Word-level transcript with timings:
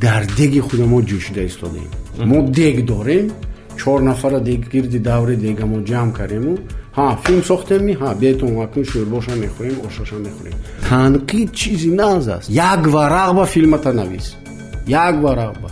дар 0.00 0.22
деги 0.38 0.60
худа 0.60 0.84
мо 0.92 0.98
ҷӯшида 1.10 1.42
истодем 1.50 1.88
мо 2.30 2.38
дег 2.58 2.76
дорем 2.92 3.26
чор 3.76 4.00
нафара 4.00 4.40
гирди 4.40 4.98
даври 4.98 5.36
дега 5.36 5.66
мо 5.66 5.78
ҷамъ 5.90 6.12
кардему 6.18 6.54
ҳа 6.96 7.06
филм 7.24 7.42
сохтеми 7.50 7.92
ҳа 8.00 8.10
бетон 8.22 8.52
акун 8.64 8.84
шӯрбоша 8.90 9.34
мехӯрем 9.42 9.76
ошоша 9.88 10.16
мехӯрем 10.26 10.56
танқид 10.88 11.48
чизи 11.58 11.90
нағз 12.00 12.26
аст. 12.36 12.48
Як 12.48 12.82
варақ 12.94 13.30
ба 13.38 13.44
филмата 13.54 13.92
навис 13.92 14.26
як 14.86 15.14
варақ 15.24 15.54
ба 15.62 15.70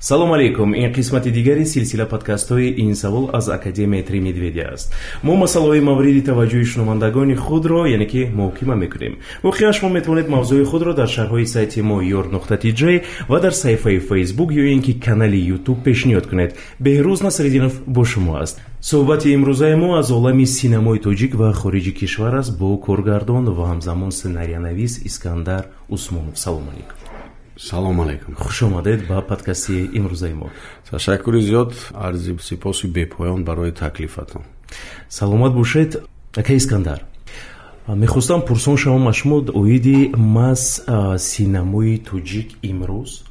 салому 0.00 0.34
алейкум. 0.34 0.74
Ин 0.74 0.92
қисмати 0.92 1.30
дигари 1.30 1.66
силсила 1.66 2.06
подкастҳои 2.06 2.74
ин 2.78 2.96
савол 2.96 3.30
аз 3.32 3.48
академияи 3.48 4.04
три 4.04 4.20
медведя 4.20 4.70
аст. 4.72 4.94
Мо 5.22 5.36
масъалаҳои 5.36 5.80
мавриди 5.80 6.22
таваҷҷӯҳи 6.24 6.64
шунавандагони 6.64 7.34
худро 7.34 7.86
яъне 7.86 8.06
ки 8.06 8.30
муҳокима 8.38 8.74
мекунем. 8.76 9.14
Воқеа 9.44 9.72
шумо 9.72 9.92
метавонед 9.92 10.28
мавзӯи 10.28 10.64
худро 10.64 10.94
дар 10.94 11.08
шарҳҳои 11.08 11.46
сайти 11.46 11.82
мо 11.82 12.00
ёр 12.02 12.26
нуқтати 12.34 12.72
ҷ 12.80 12.82
ва 13.28 13.40
дар 13.40 13.52
саҳифаи 13.52 13.98
фейсбук 14.08 14.50
ё 14.52 14.64
ин 14.74 14.80
ки 14.82 14.92
канали 15.00 15.36
ютуб 15.36 15.78
пешниҳод 15.84 16.26
кунед. 16.30 16.56
Беҳрӯз 16.84 17.20
насриддинов 17.22 17.74
бо 17.86 18.04
шумо 18.04 18.34
аст. 18.44 18.56
Суҳбати 18.80 19.28
имрӯзаи 19.36 19.74
мо 19.82 19.98
аз 20.00 20.10
олами 20.10 20.46
синамои 20.46 20.98
тоҷик 21.06 21.32
ва 21.40 21.52
хориҷи 21.52 21.92
кишвар 22.00 22.34
аст 22.40 22.58
бо 22.58 22.68
коргардон 22.86 23.44
ва 23.56 23.64
ҳамзамон 23.72 24.10
сценарионавис 24.10 24.92
искандар 25.08 25.62
усмонов. 25.94 26.38
Салому 26.38 26.70
алейкум 26.72 26.99
салому 27.60 28.02
алейкум. 28.02 28.34
Хуш 28.34 28.62
омадед 28.62 29.06
ба 29.06 29.20
подкасти 29.20 29.90
имрӯзаи 29.92 30.32
мо. 30.32 30.50
Ташаккури 30.90 31.40
зиёд 31.42 31.74
арзи 31.94 32.38
сипоси 32.40 32.86
бепоён 32.86 33.44
барои 33.44 33.72
таклифатон. 33.72 34.42
Саломат 35.08 35.52
бошед 35.54 36.02
ака 36.36 36.54
искандар. 36.54 37.04
Мехостам 37.86 38.42
пурсон 38.42 38.76
шавам 38.76 39.08
аз 39.08 39.16
шумо 39.16 39.44
оиди 39.54 40.12
мас 40.16 40.82
синамои 41.18 41.98
тоҷик 41.98 42.48
имрӯз 42.62 43.24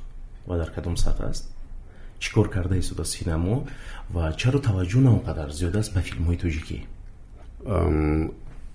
ва 0.48 0.58
дар 0.58 0.72
кадом 0.76 0.96
сатҳ 0.98 1.30
аст. 1.30 1.50
Чӣ 2.20 2.32
кор 2.34 2.50
карда 2.50 2.78
истода 2.78 3.06
синамо 3.06 3.66
ва 4.14 4.34
чаро 4.38 4.60
таваҷҷӯҳ 4.60 5.02
на 5.02 5.12
он 5.14 5.22
қадар 5.26 5.50
зиёд 5.50 5.76
аст 5.76 5.94
ба 5.94 6.02
филмҳои 6.02 6.38
тоҷикӣ 6.38 6.78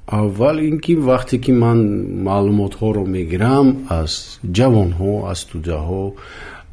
аввал 0.06 0.58
ин 0.58 0.78
ки 0.80 0.94
вақте 0.96 1.38
ки 1.38 1.52
ман 1.52 1.78
маълумотҳоро 2.28 3.04
мегирам 3.04 3.66
аз 3.88 4.40
ҷавонҳо 4.56 5.12
аз 5.30 5.38
студияҳо 5.44 6.04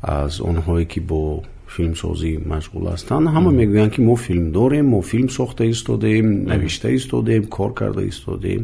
аз 0.01 0.33
онҳое 0.49 0.85
ки 0.91 0.99
бо 0.99 1.43
филмсозӣ 1.75 2.31
машғул 2.53 2.83
ҳастанд 2.93 3.25
ҳама 3.35 3.51
мегӯянд 3.61 3.91
ки 3.95 4.01
мо 4.07 4.15
филм 4.25 4.45
дорем 4.51 4.85
мо 4.93 4.99
филм 5.11 5.29
сохта 5.29 5.63
истодем 5.73 6.25
навишта 6.51 6.87
истодем 6.99 7.43
кор 7.55 7.71
карда 7.79 8.03
истодем. 8.11 8.61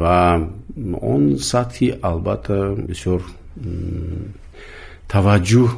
Ва 0.00 0.18
он 1.14 1.22
сатҳи 1.52 1.86
албатта 2.10 2.58
бисёр 2.90 3.20
таваҷҷӯҳ 5.12 5.68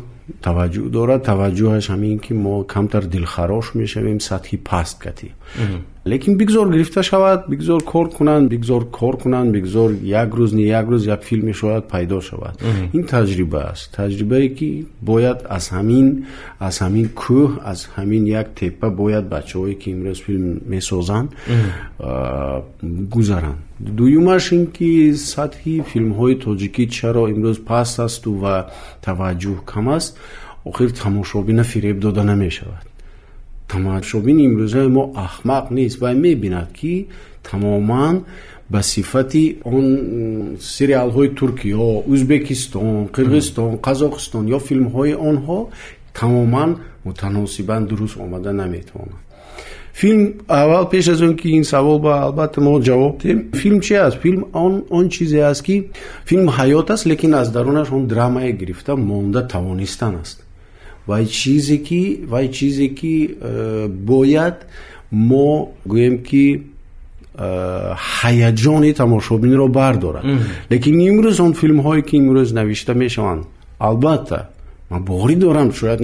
таваҷҷӯҳ 0.47 0.87
дорад. 0.97 1.21
Таваҷҷӯҳаш 1.31 1.85
ҳамин 1.93 2.17
ки 2.25 2.33
мо 2.45 2.55
камтар 2.75 3.05
дилхарош 3.15 3.67
мешавем 3.81 4.19
сатҳи 4.29 4.57
паст 4.69 4.97
катӣ 5.05 5.29
лекин 6.07 6.37
бигзор 6.39 6.71
гирифта 6.71 7.03
шавад 7.03 7.49
бигзор 7.49 7.83
кор 7.85 8.11
кунанд 8.11 8.49
бигзор 8.51 8.85
кор 8.91 9.17
кунанд 9.19 9.51
бигзор 9.53 9.91
як 10.03 10.35
рӯз 10.35 10.55
не 10.55 10.63
як 10.63 10.87
рӯз 10.87 11.03
як 11.07 11.23
филме 11.23 11.53
шояд 11.53 11.89
пайдо 11.89 12.21
шавад. 12.21 12.63
Ин 12.93 13.03
таҷриба 13.05 13.61
аст. 13.73 13.91
Таҷрибае 13.97 14.49
ки 14.55 14.87
бояд 15.01 15.39
аз 15.49 15.65
ҳамин 15.75 16.07
аз 16.61 16.81
ҳамин 16.83 17.07
кӯҳ 17.23 17.59
аз 17.65 17.89
ҳамин 17.97 18.23
як 18.41 18.55
теппа 18.55 18.89
бояд 18.91 19.25
бачаҳое 19.35 19.75
ки 19.75 19.91
имрӯз 19.91 20.19
филм 20.27 20.61
месозанд 20.67 21.29
гузаранд. 23.15 23.59
Дуюмаш 23.81 24.53
ин 24.53 24.67
ки 24.77 25.13
сатҳи 25.35 25.83
филмҳои 25.91 26.35
тоҷикӣ 26.45 26.85
чаро 26.97 27.25
имрӯз 27.35 27.59
паст 27.69 28.01
асту 28.07 28.31
ва 28.43 28.55
таваҷҷӯҳ 29.07 29.59
кам 29.71 29.89
аст 29.89 30.13
охир 30.65 30.91
тамошобина 31.03 31.65
фиреб 31.65 31.97
дода 31.99 32.23
намешавад 32.33 32.96
тамошобини 33.69 34.43
имрӯзаи 34.49 34.89
мо 34.97 35.05
ахмақ 35.27 35.71
нест 35.77 36.01
вай 36.03 36.15
мебинад 36.15 36.73
ки 36.79 37.07
тамоман 37.49 38.25
ба 38.71 38.83
сифати 38.83 39.59
он 39.65 39.87
сериалҳои 40.61 41.29
туркиё 41.39 41.89
ӯзбекистон 42.15 43.09
қирғизистон 43.17 43.71
қазоқистон 43.87 44.45
ё 44.57 44.59
филмҳои 44.69 45.15
онҳо 45.31 45.59
тамоман 46.19 46.71
мутаносибан 47.05 47.87
дуруст 47.87 48.17
омада 48.25 48.53
наметавонад. 48.53 49.21
Филм 50.01 50.35
аввал 50.49 50.89
пеш 50.91 51.09
аз 51.09 51.21
он 51.23 51.37
ки 51.37 51.49
ин 51.49 51.65
савол 51.65 51.99
ба 51.99 52.13
албатта 52.27 52.61
мо 52.61 52.81
ҷавоб 52.81 53.15
диҳем 53.23 53.41
филм 53.61 53.81
чи 53.81 53.95
аст? 53.95 54.19
Филм 54.23 54.45
он 54.53 54.85
он 54.91 55.09
чизе 55.09 55.41
аст 55.51 55.63
ки 55.63 55.77
филм 56.29 56.49
ҳаёт 56.49 56.91
аст 56.91 57.07
лекин 57.07 57.35
аз 57.35 57.51
дарунаш 57.51 57.91
он 57.91 58.07
драмае 58.07 58.53
гирифта 58.53 58.97
монда 58.97 59.49
тавонистан 59.49 60.17
аст 60.23 60.46
вай 61.07 61.27
чизе 61.27 61.79
ки 61.79 62.25
вай 62.27 62.49
чизе 62.49 62.89
ки 62.89 63.37
э, 63.41 63.89
бояд 63.89 64.67
мо 65.11 65.73
гӯем 65.87 66.23
ки 66.23 66.63
э, 67.35 67.95
ҳаяҷони 68.19 68.93
тамошобинро 68.93 69.69
бардорад. 69.69 70.25
Лекин 70.71 70.97
имрӯз 71.11 71.41
он 71.41 71.53
филмҳое 71.55 72.03
ки 72.03 72.17
имрӯз 72.17 72.53
навишта 72.53 72.95
мешаванд? 72.95 73.45
Албатта 73.79 74.51
ман 74.91 75.03
бори 75.03 75.37
дорам. 75.37 75.73
Шояд 75.73 76.01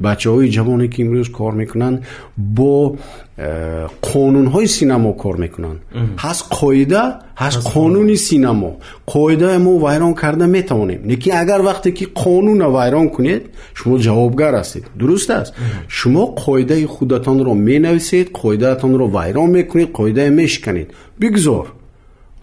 бачаҳои 0.00 0.50
ҷавоне 0.56 0.88
ки 0.92 1.02
имрӯз 1.04 1.28
кор 1.38 1.52
мекунанд 1.54 1.96
бо 2.36 2.96
э, 3.38 3.86
қонунҳои 4.08 4.66
синамо 4.66 5.12
кор 5.22 5.36
мекунанд. 5.44 5.78
Ҳаст 6.24 6.44
қоида 6.58 7.02
ҳаст 7.42 7.60
қонуни 7.72 8.16
синамо 8.28 8.72
қоидаи 9.12 9.58
мо 9.58 9.78
вайрон 9.78 10.14
карда 10.14 10.46
метавонем. 10.46 11.00
Лекин 11.10 11.32
агар 11.42 11.60
вақте 11.60 11.90
ки 11.92 12.04
қонуна 12.22 12.68
вайрон 12.76 13.08
кунед 13.14 13.42
шумо 13.74 13.96
ҷавобгар 14.06 14.54
ҳастед. 14.60 14.84
Дуруст 15.00 15.30
аст? 15.30 15.54
Шумо 15.88 16.24
қоидаи 16.44 16.84
худатонро 16.94 17.54
менависед 17.54 18.26
қоидаатонро 18.40 19.06
вайрон 19.16 19.50
мекунед 19.50 19.90
қоидае 19.98 20.30
мешиканед 20.30 20.88
бигзор 21.20 21.79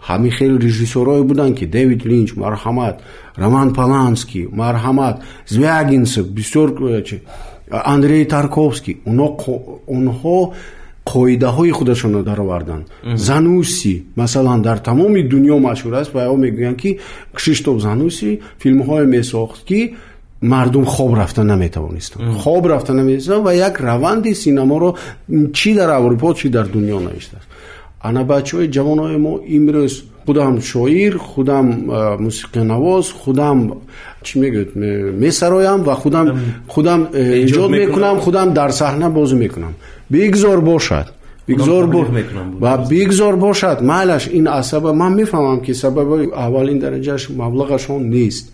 ҳамин 0.06 0.30
хел 0.30 0.58
режиссёрое 0.58 1.22
буданд 1.22 1.58
ки 1.58 1.64
дэвид 1.64 2.04
линч 2.04 2.34
марҳамат 2.34 3.00
роман 3.36 3.74
паланский 3.74 4.48
марҳамат 4.52 5.16
звягинцев 5.46 6.26
бисёр 6.28 6.68
э, 6.80 7.20
андрей 7.70 8.24
тарковский. 8.24 9.00
Онҳо 9.06 10.52
қоидаҳои 11.12 11.70
худашонро 11.70 12.22
дароварданд. 12.22 12.86
Зануси 13.14 14.04
масалан 14.16 14.62
дар 14.62 14.78
тамоми 14.78 15.22
дунё 15.22 15.56
машҳур 15.68 15.94
аст 16.00 16.14
ва 16.14 16.22
ё 16.32 16.36
мегӯянд 16.44 16.78
ки 16.82 16.90
кшиштоф 17.36 17.76
зануси 17.80 18.40
филмҳое 18.62 19.06
месохт 19.16 19.64
ки 19.68 19.80
мардум 20.40 20.84
хоб 20.84 21.14
рафта 21.14 21.42
наметавонистанд 21.44 22.38
хоб 22.42 22.66
рафта 22.66 22.92
наметавонистанд 22.92 23.44
ва 23.44 23.52
як 23.54 23.80
раванди 23.80 24.34
синаморо 24.34 24.90
чӣ 25.58 25.74
дар 25.74 25.90
аврупо 25.98 26.28
чӣ 26.34 26.48
дар 26.56 26.66
дунё 26.74 26.98
навиштааст 27.00 27.48
ана 28.02 28.22
бачаҳои 28.24 28.68
ҷавонои 28.76 29.16
мо 29.16 29.40
имрӯз. 29.56 29.94
Худам 30.28 30.60
шоир 30.60 31.18
худам 31.18 31.66
мусиқинавоз 32.24 33.06
худам 33.22 33.58
чӣ 34.26 34.34
мегӯяд? 34.40 34.70
Месароям 35.24 35.80
ва 35.88 35.94
худам 35.94 36.26
худам 36.68 37.00
эҷод 37.12 37.70
мекунам. 37.70 38.16
худам 38.20 38.52
дар 38.52 38.70
саҳна 38.70 39.08
бозӣ 39.10 39.36
мекунам. 39.44 39.74
Бигзор 40.10 40.60
бошад. 40.60 41.06
Бигзор 41.46 41.84
ва 42.64 42.72
бигзор 42.90 43.36
бошад. 43.36 43.80
Майлаш 43.80 44.24
ин 44.38 44.46
асаба 44.48 44.92
ман 44.92 45.12
мефаҳмам 45.20 45.60
ки 45.64 45.72
сабаби 45.72 46.28
аввалин 46.34 46.78
дараҷааш 46.78 47.22
маблағашон 47.42 48.00
нест. 48.14 48.52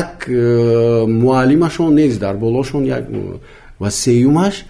Як 0.00 0.28
муаллимашон 0.28 1.94
нест 1.94 2.20
дар 2.20 2.36
болошон 2.36 2.84
як 2.84 3.04
ва 3.80 3.90
сеюмаш 3.90 4.66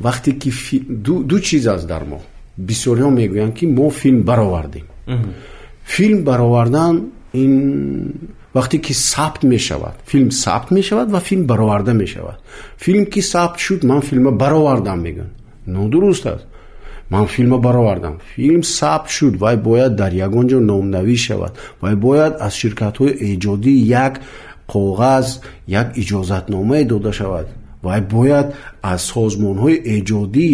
вақте 0.00 0.30
ки 0.40 0.50
ду 0.88 1.40
чиз 1.40 1.66
аст 1.66 1.86
дар 1.86 2.04
мо 2.04 2.20
бисёриҳо 2.58 3.10
мегӯянд 3.10 3.54
ки 3.54 3.66
мо 3.66 3.90
филм 3.90 4.22
баровардем. 4.22 4.86
Филм 5.84 6.24
баровардан 6.24 6.94
ин 7.32 7.52
вақте 8.54 8.78
ки 8.78 8.92
сабт 8.92 9.42
мешавад 9.42 9.96
филм 10.06 10.30
сабт 10.30 10.70
мешавад 10.70 11.10
ва 11.10 11.20
филм 11.20 11.44
бароварда 11.46 11.92
мешавад. 11.92 12.38
Филм 12.78 13.06
ки 13.06 13.20
сабт 13.20 13.58
шуд 13.58 13.84
ман 13.84 14.00
филма 14.02 14.30
баровардам 14.30 15.00
мегӯянд 15.02 15.32
нодуруст 15.66 16.26
аст. 16.26 16.46
Ман 17.10 17.26
филма 17.26 17.58
баровардам. 17.58 18.20
Филм 18.34 18.62
сабт 18.62 19.10
шуд 19.10 19.36
вай 19.36 19.56
бояд 19.56 19.94
дар 19.96 20.12
ягон 20.12 20.46
ҷо 20.48 20.58
номнавӣ 20.60 21.16
шавад 21.16 21.52
вай 21.82 21.94
бояд 21.94 22.34
аз 22.40 22.54
ширкатҳои 22.54 23.12
эҷодӣ 23.30 23.74
як 24.06 24.20
коғаз 24.72 25.26
як 25.66 25.88
иҷозатномае 26.02 26.84
дода 26.84 27.12
шавад 27.12 27.46
вай 27.82 28.00
бояд 28.00 28.54
аз 28.82 29.00
созмонҳои 29.12 29.76
эҷодӣ 29.96 30.50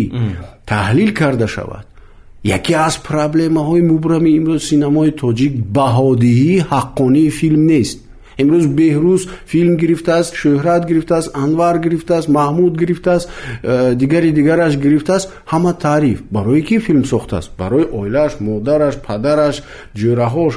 таҳлил 0.67 1.11
карда 1.21 1.47
шавад 1.47 1.85
яке 2.45 2.75
аз 2.75 2.95
проблемаҳои 2.99 3.83
мубрами 3.83 4.31
имрӯз 4.39 4.63
синамои 4.71 5.11
тоҷик 5.23 5.53
баҳодиҳии 5.79 6.65
ҳаққонии 6.73 7.31
филм 7.31 7.63
нест. 7.73 7.99
Имрӯз 8.43 8.67
беҳрӯз 8.79 9.23
филм 9.53 9.77
гирифтааст 9.83 10.31
шӯҳрат 10.41 10.83
гирифтааст 10.91 11.29
анвар 11.45 11.77
гирифтааст 11.85 12.29
маҳмуд 12.39 12.75
гирифтааст 12.83 13.27
э, 13.29 13.95
дигари 14.01 14.31
дигараш 14.39 14.75
гирифтааст. 14.85 15.27
Ҳама 15.53 15.73
таъриф 15.85 16.19
барои 16.31 16.63
ки 16.69 16.79
филм 16.87 17.05
сохтааст? 17.05 17.51
Барои 17.59 17.85
оилааш 17.99 18.33
модараш 18.41 18.95
падараш 19.07 19.57
ҷӯраҳош. 20.01 20.55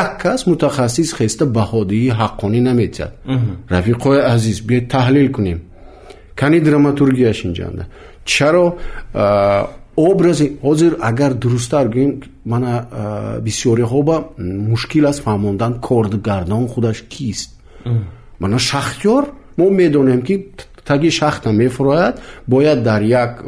Як 0.00 0.10
кас 0.22 0.40
мутахассис 0.50 1.10
хеста 1.18 1.44
баҳодиҳи 1.58 2.10
ҳаққонӣ 2.20 2.60
наметиҳад 2.68 3.12
рафиқои 3.74 4.18
азиз 4.34 4.58
биед 4.68 4.84
таҳлил 4.94 5.28
кунем. 5.36 5.60
Кани 6.40 6.58
драматургияш 6.66 7.38
инҷанда. 7.48 7.84
Чаро 8.24 8.66
э, 9.14 9.64
образи 9.96 10.58
ҳозир 10.62 10.96
агар 11.00 11.34
дурусттар 11.34 11.86
гӯем 11.88 12.22
мана 12.44 12.72
бисёриҳо 13.46 14.02
ба 14.02 14.16
мушкил 14.38 15.06
аст 15.06 15.22
фаҳмондан 15.22 15.80
коргардон 15.80 16.68
худаш 16.68 16.98
кист. 17.08 17.50
Мана 18.38 18.58
шахтёр 18.58 19.24
мо 19.56 19.70
медонем 19.70 20.22
ки 20.22 20.34
таги 20.84 21.10
шахта 21.10 21.52
мефурояд 21.52 22.20
бояд 22.46 22.82
дар 22.82 23.02
як 23.02 23.44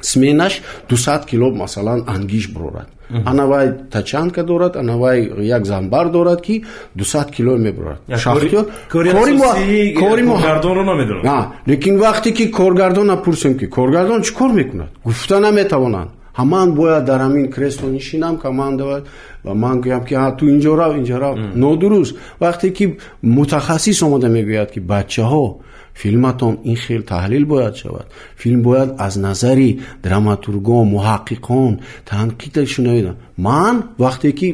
сменаш 0.00 0.62
дусад 0.88 1.26
кило 1.26 1.50
масалан 1.50 2.04
ангиш 2.06 2.48
бурорад 2.52 2.88
анавай 3.24 3.72
тачанка 3.90 4.42
дорад 4.42 4.76
анавай 4.76 5.32
як 5.38 5.66
занбар 5.66 6.10
дорад 6.10 6.40
ки 6.42 6.64
дусад 6.94 7.30
кило 7.30 7.56
мебурад. 7.56 7.98
Лекин 11.66 11.98
вақте 11.98 12.32
ки 12.32 12.50
коргардона 12.50 13.16
пурсем 13.16 13.58
ки 13.58 13.66
коргардон 13.66 14.22
чӣ 14.22 14.32
кор 14.34 14.52
мекунад? 14.52 14.88
гуфта 15.04 15.40
наметавонанд. 15.40 16.10
Ҳаман 16.38 16.68
бояд 16.74 17.04
дар 17.04 17.20
ҳамин 17.20 17.46
кресло 17.54 17.88
нишинам 17.88 18.36
командовад 18.38 19.02
ва 19.44 19.54
ман 19.54 19.80
гӯям 19.80 20.04
ки 20.08 20.14
ту 20.38 20.44
инҷо 20.54 20.72
рав 20.80 20.92
инҷо 21.00 21.16
рав 21.24 21.34
нодуруст 21.62 22.16
вақте 22.40 22.70
ки 22.76 22.84
мутахассис 23.22 24.02
омода 24.02 24.28
мегӯяд 24.36 24.70
ки 24.74 24.80
бачаҳо 24.92 25.46
филматон 26.00 26.54
ин 26.70 26.76
хел 26.76 27.02
таҳлил 27.12 27.44
бояд 27.52 27.74
шавад 27.76 28.06
филм 28.36 28.60
бояд 28.62 28.90
аз 29.06 29.14
назари 29.26 29.80
драматургон 30.04 30.84
муҳаққиқон 30.94 31.72
танқидаш 32.10 32.68
шунавида 32.74 33.12
ман 33.36 33.74
вақте 34.04 34.30
ки 34.38 34.48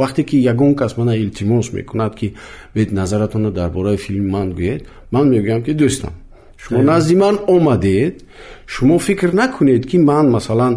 вақте 0.00 0.22
ки 0.28 0.36
ягон 0.52 0.74
кас 0.80 0.96
мана 0.96 1.14
илтимос 1.16 1.72
мекунад 1.72 2.12
ки 2.20 2.34
бед 2.74 2.92
назаратонро 2.92 3.50
дар 3.50 3.70
бораи 3.70 3.96
филми 3.96 4.30
ман 4.36 4.48
гӯед 4.58 4.82
ман 5.10 5.24
мегӯям 5.32 5.62
ки 5.66 5.72
дӯстам 5.80 6.14
шумо 6.62 6.82
назди 6.82 7.14
ман 7.16 7.36
омадед 7.54 8.14
шумо 8.66 8.98
фикр 8.98 9.30
накунед 9.40 9.86
ки 9.90 9.96
ман 10.10 10.26
масалан 10.30 10.74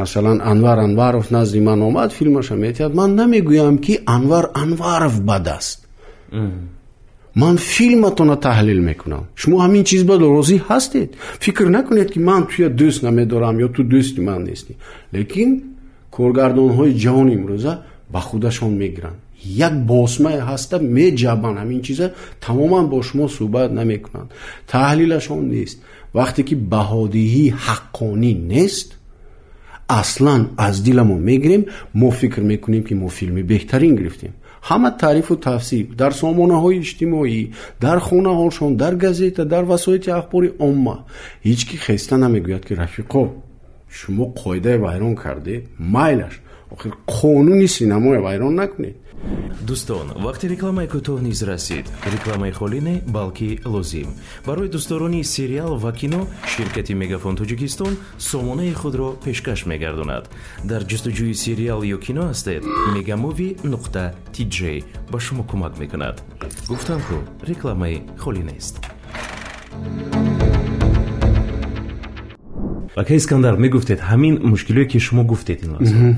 масалан 0.00 0.38
анвар 0.52 0.78
анваров 0.78 1.30
назди 1.30 1.60
ман 1.60 1.82
омад 1.88 2.10
филмаша 2.12 2.54
метиҳад 2.64 2.92
ман 3.00 3.10
намегӯям 3.20 3.76
ки 3.84 3.94
анвар 4.16 4.44
анваров 4.62 5.14
бад 5.30 5.46
аст 5.58 5.78
ман 7.34 7.56
филматонро 7.56 8.36
таҳлил 8.36 8.80
мекунам. 8.90 9.24
Шумо 9.40 9.56
ҳамин 9.64 9.84
чиз 9.84 10.02
ба 10.04 10.14
розӣ 10.18 10.56
ҳастед. 10.68 11.08
Фикр 11.44 11.66
накунед 11.76 12.08
ки 12.12 12.18
ман 12.18 12.46
туя 12.50 12.68
дӯст 12.80 13.02
намедорам 13.02 13.56
ё 13.66 13.68
ту 13.74 13.82
дӯсти 13.82 14.20
ман 14.28 14.40
нестӣ 14.48 14.72
лекин 15.14 15.50
коргардонҳои 16.16 16.92
ҷавони 17.04 17.32
имрӯза 17.38 17.72
ба 18.12 18.20
худашон 18.20 18.72
мегиранд. 18.82 19.18
Як 19.66 19.74
босмае 19.92 20.40
ҳаста 20.50 20.76
меҷабанд 20.96 21.56
ҳамин 21.62 21.80
чиза 21.86 22.06
тамоман 22.44 22.86
бо 22.92 22.98
шумо 23.08 23.26
суҳбат 23.36 23.70
намекунанд. 23.80 24.28
Таҳлилашон 24.72 25.42
нест. 25.54 25.78
Вақте 26.18 26.40
ки 26.48 26.54
баҳодиҳӣ 26.72 27.46
ҳаққонӣ 27.66 28.32
нест 28.52 28.88
аслан 30.00 30.42
аз 30.66 30.76
дила 30.86 31.04
мо 31.10 31.16
мегирем. 31.30 31.62
Мо 32.00 32.10
фикр 32.10 32.40
мекунем 32.52 32.82
ки 32.88 32.94
мо 32.94 33.08
филми 33.08 33.42
беҳтарин 33.52 33.94
гирифтем 34.00 34.32
ҳама 34.68 34.90
таърифу 35.02 35.34
тавсиф 35.36 35.86
дар 36.00 36.12
сомонаҳои 36.20 36.80
иҷтимоӣ 36.82 37.42
дар 37.84 37.98
хонаҳошон 38.06 38.72
дар 38.82 38.94
газета 39.04 39.44
дар 39.44 39.64
васоити 39.72 40.10
ахбори 40.20 40.50
умма 40.68 40.96
ҳеҷ 41.46 41.60
ки 41.68 41.76
хеста 41.86 42.14
намегӯяд 42.24 42.62
ки 42.68 42.74
рафиқо 42.82 43.22
шумо 43.98 44.24
қоидае 44.42 44.76
вайрон 44.78 45.14
кардед 45.16 45.62
майлаш. 45.78 46.34
Охир 46.70 46.92
қонуни 47.06 47.66
синамое 47.66 48.20
вайрон 48.20 48.54
накунед 48.54 48.96
дӯстон 49.68 50.06
вақти 50.26 50.46
рекламаи 50.54 50.88
кӯтоҳ 50.94 51.18
низ 51.28 51.42
расид. 51.42 51.86
Рекламаи 52.14 52.52
холӣ 52.58 52.80
не 52.88 52.96
балки 53.16 53.60
лозим. 53.64 54.08
Барои 54.46 54.68
дӯстдорони 54.74 55.22
сериал 55.24 55.72
ва 55.84 55.92
кино 55.92 56.20
ширкати 56.52 56.94
мегафон 56.94 57.34
тоҷикистон 57.36 57.92
сомонаи 58.18 58.72
худро 58.72 59.08
пешкаш 59.24 59.60
мегардонад. 59.70 60.24
Дар 60.70 60.82
ҷустуҷӯи 60.90 61.34
сериал 61.44 61.80
ё 61.82 61.98
кино 62.06 62.24
ҳастед 62.30 62.62
мегамови 62.94 63.56
нуқта 63.72 64.04
тиҷ 64.34 64.56
ба 65.12 65.18
шумо 65.20 65.42
кӯмак 65.50 65.74
мекунад. 65.82 66.16
Гуфтам 66.68 67.00
ку 67.06 67.16
рекламаи 67.50 68.02
холӣ 68.22 68.42
нест 68.50 68.74
ака 72.96 73.14
искандар 73.14 73.56
мегуфтед. 73.56 74.00
Ҳамин 74.00 74.34
мушкилое 74.42 74.84
ки 74.84 74.98
шумо 74.98 75.24
гуфтед 75.24 75.62
ин 75.64 75.70
лаҳза 75.74 76.16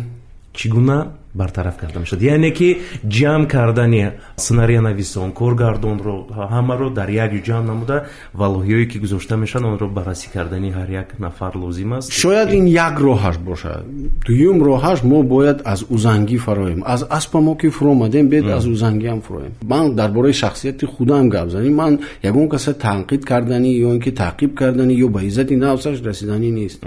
чӣ 0.54 0.68
гуна 0.68 0.98
бартараф 1.34 1.76
карда 1.76 2.00
мешавад. 2.00 2.22
Яъне 2.22 2.50
ки 2.52 2.78
ҷамъ 3.08 3.46
кардани 3.48 4.10
сценарионависон 4.36 5.32
коргардонро 5.32 6.26
ҳамаро 6.54 6.90
дар 6.90 7.08
як 7.08 7.32
ҷо 7.32 7.40
ҷамъ 7.48 7.64
намуда 7.66 7.96
валоҳиҳое 8.40 8.86
ки 8.90 8.98
гузошта 8.98 9.36
мешаванд 9.36 9.72
онро 9.72 9.88
баррасӣ 9.88 10.28
кардани 10.32 10.70
ҳар 10.78 10.88
як 10.90 11.08
нафар 11.18 11.52
лозим 11.56 11.92
аст. 11.92 12.12
Шояд 12.12 12.52
ин 12.52 12.66
як 12.66 12.94
роҳаш 13.00 13.36
бошад. 13.38 13.84
Дуюм 14.26 14.58
роҳаш 14.68 14.98
мо 15.10 15.22
бояд 15.22 15.58
аз 15.64 15.80
узангӣ 15.94 16.38
фароем. 16.38 16.82
Аз 16.86 17.00
аспа 17.18 17.40
мо 17.40 17.56
ки 17.56 17.68
фуромадем 17.70 18.28
бед 18.28 18.44
аз 18.56 18.64
узангиам 18.66 19.20
фуроем. 19.20 19.52
Ман 19.62 19.94
дар 19.94 20.10
бораи 20.10 20.32
шахсияти 20.32 20.84
худам 20.84 21.28
гап 21.28 21.48
занем 21.48 21.74
ман 21.74 21.92
ягон 22.22 22.48
каса 22.48 22.72
танқид 22.74 23.24
кардани 23.24 23.70
ё 23.86 23.88
ин 23.94 24.00
ки 24.00 24.10
таъқиб 24.10 24.54
кардани 24.54 24.94
ё 25.04 25.08
ба 25.08 25.20
иззати 25.22 25.56
нафсаш 25.56 26.02
расиданӣ 26.02 26.50
нест. 26.50 26.80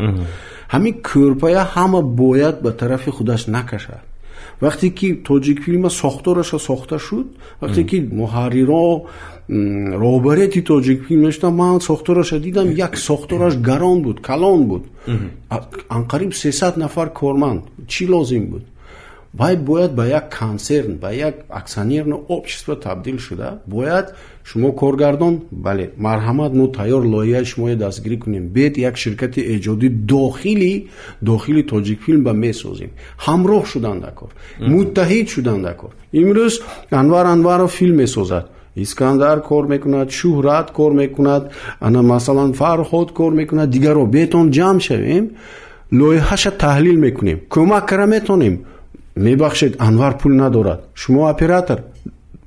Ҳамин 0.73 0.93
кӯрпая 1.09 1.63
ҳама 1.75 2.01
бояд 2.01 2.55
ба 2.61 2.71
тарафи 2.71 3.11
худаш 3.11 3.47
накашад 3.47 4.03
вақте 4.61 4.89
ки 4.89 5.07
тоҷикфилма 5.27 5.89
сохтораша 5.89 6.59
сохта 6.59 6.99
шуд 6.99 7.27
вақте 7.61 7.83
ки 7.89 7.97
муҳарриро 8.21 9.05
роҳбарияти 9.49 10.61
тоҷикфилм 10.61 11.21
мешуда 11.25 11.49
ман 11.49 11.81
сохтораша 11.81 12.39
дидам 12.39 12.67
як 12.71 12.97
сохтораш 12.97 13.57
гарон 13.57 14.01
буд 14.01 14.21
калон 14.21 14.61
буд 14.69 14.83
анқариб 15.89 16.33
сесад 16.33 16.77
нафар 16.77 17.09
корманд 17.13 17.61
чӣ 17.87 18.03
лозим 18.07 18.45
буд 18.51 18.63
вай 19.37 19.57
бояд 19.57 19.95
ба 19.95 20.05
як 20.07 20.25
консерн 20.39 20.97
ба 20.97 21.11
як 21.11 21.35
аксионерно 21.49 22.15
общество 22.27 22.75
табдил 22.75 23.19
шуда. 23.19 23.59
Бояд 23.65 24.15
шумо 24.43 24.71
коргардон 24.71 25.41
бале 25.51 25.91
марҳамат 25.97 26.53
мо 26.53 26.67
тайёр 26.67 27.03
лоиҳаи 27.13 27.45
шуморо 27.45 27.75
дастгирӣ 27.75 28.17
кунем. 28.17 28.47
Бед 28.47 28.77
як 28.77 28.95
ширкати 28.97 29.41
эҷодӣ 29.55 29.89
дохили 30.13 30.87
дохили 31.21 31.63
тоҷикфилм 31.63 32.23
ба 32.23 32.33
месозем. 32.33 32.91
Ҳамроҳ 33.25 33.65
шудан 33.71 33.99
дар 33.99 34.13
кор 34.19 34.31
муттаҳид 34.59 35.27
шудан 35.33 35.61
дар 35.61 35.75
кор 35.81 35.91
имрӯз 36.13 36.53
анвар 36.91 37.25
анваров 37.25 37.71
филм 37.71 37.95
месозад. 38.03 38.45
Искандар 38.75 39.41
кор 39.41 39.63
мекунад 39.73 40.09
шӯҳрат 40.17 40.67
кор 40.77 40.91
мекунад 40.91 41.43
ана 41.79 42.01
масалан 42.01 42.51
фарҳод 42.53 43.09
кор 43.17 43.31
мекунад 43.41 43.69
дигарро 43.69 44.05
бетон 44.05 44.45
ҷамъ 44.57 44.79
шавем 44.87 45.25
лоиҳаша 45.99 46.51
таҳлил 46.63 46.97
мекунем 47.05 47.39
кӯмак 47.53 47.83
кара 47.89 48.05
метонем 48.15 48.55
мебахшед 49.15 49.75
анвар 49.79 50.17
пул 50.17 50.31
надорад. 50.31 50.81
Шумо 50.93 51.29
оператор 51.29 51.83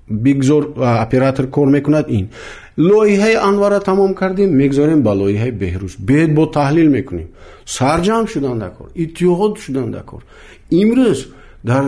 бигзор 0.09 0.75
оператор 0.77 1.47
кор 1.47 1.69
мекунад 1.69 2.07
ин. 2.09 2.29
Лоиҳаи 2.77 3.35
анвара 3.35 3.81
тамом 3.81 4.15
кардем 4.15 4.51
мегзорем 4.51 5.03
ба 5.03 5.13
лоиҳаи 5.13 5.51
беҳрӯз. 5.51 5.97
Бед 5.99 6.35
бо 6.35 6.47
таҳлил 6.47 6.89
мекунем. 6.91 7.29
Сарҷамъ 7.67 8.27
шудан 8.33 8.59
дар 8.59 8.73
кор 8.79 8.89
иттиҳод 8.95 9.59
шудан 9.59 9.91
дар 9.91 10.05
кор. 10.05 10.23
Имрӯз 10.71 11.19
дар 11.65 11.85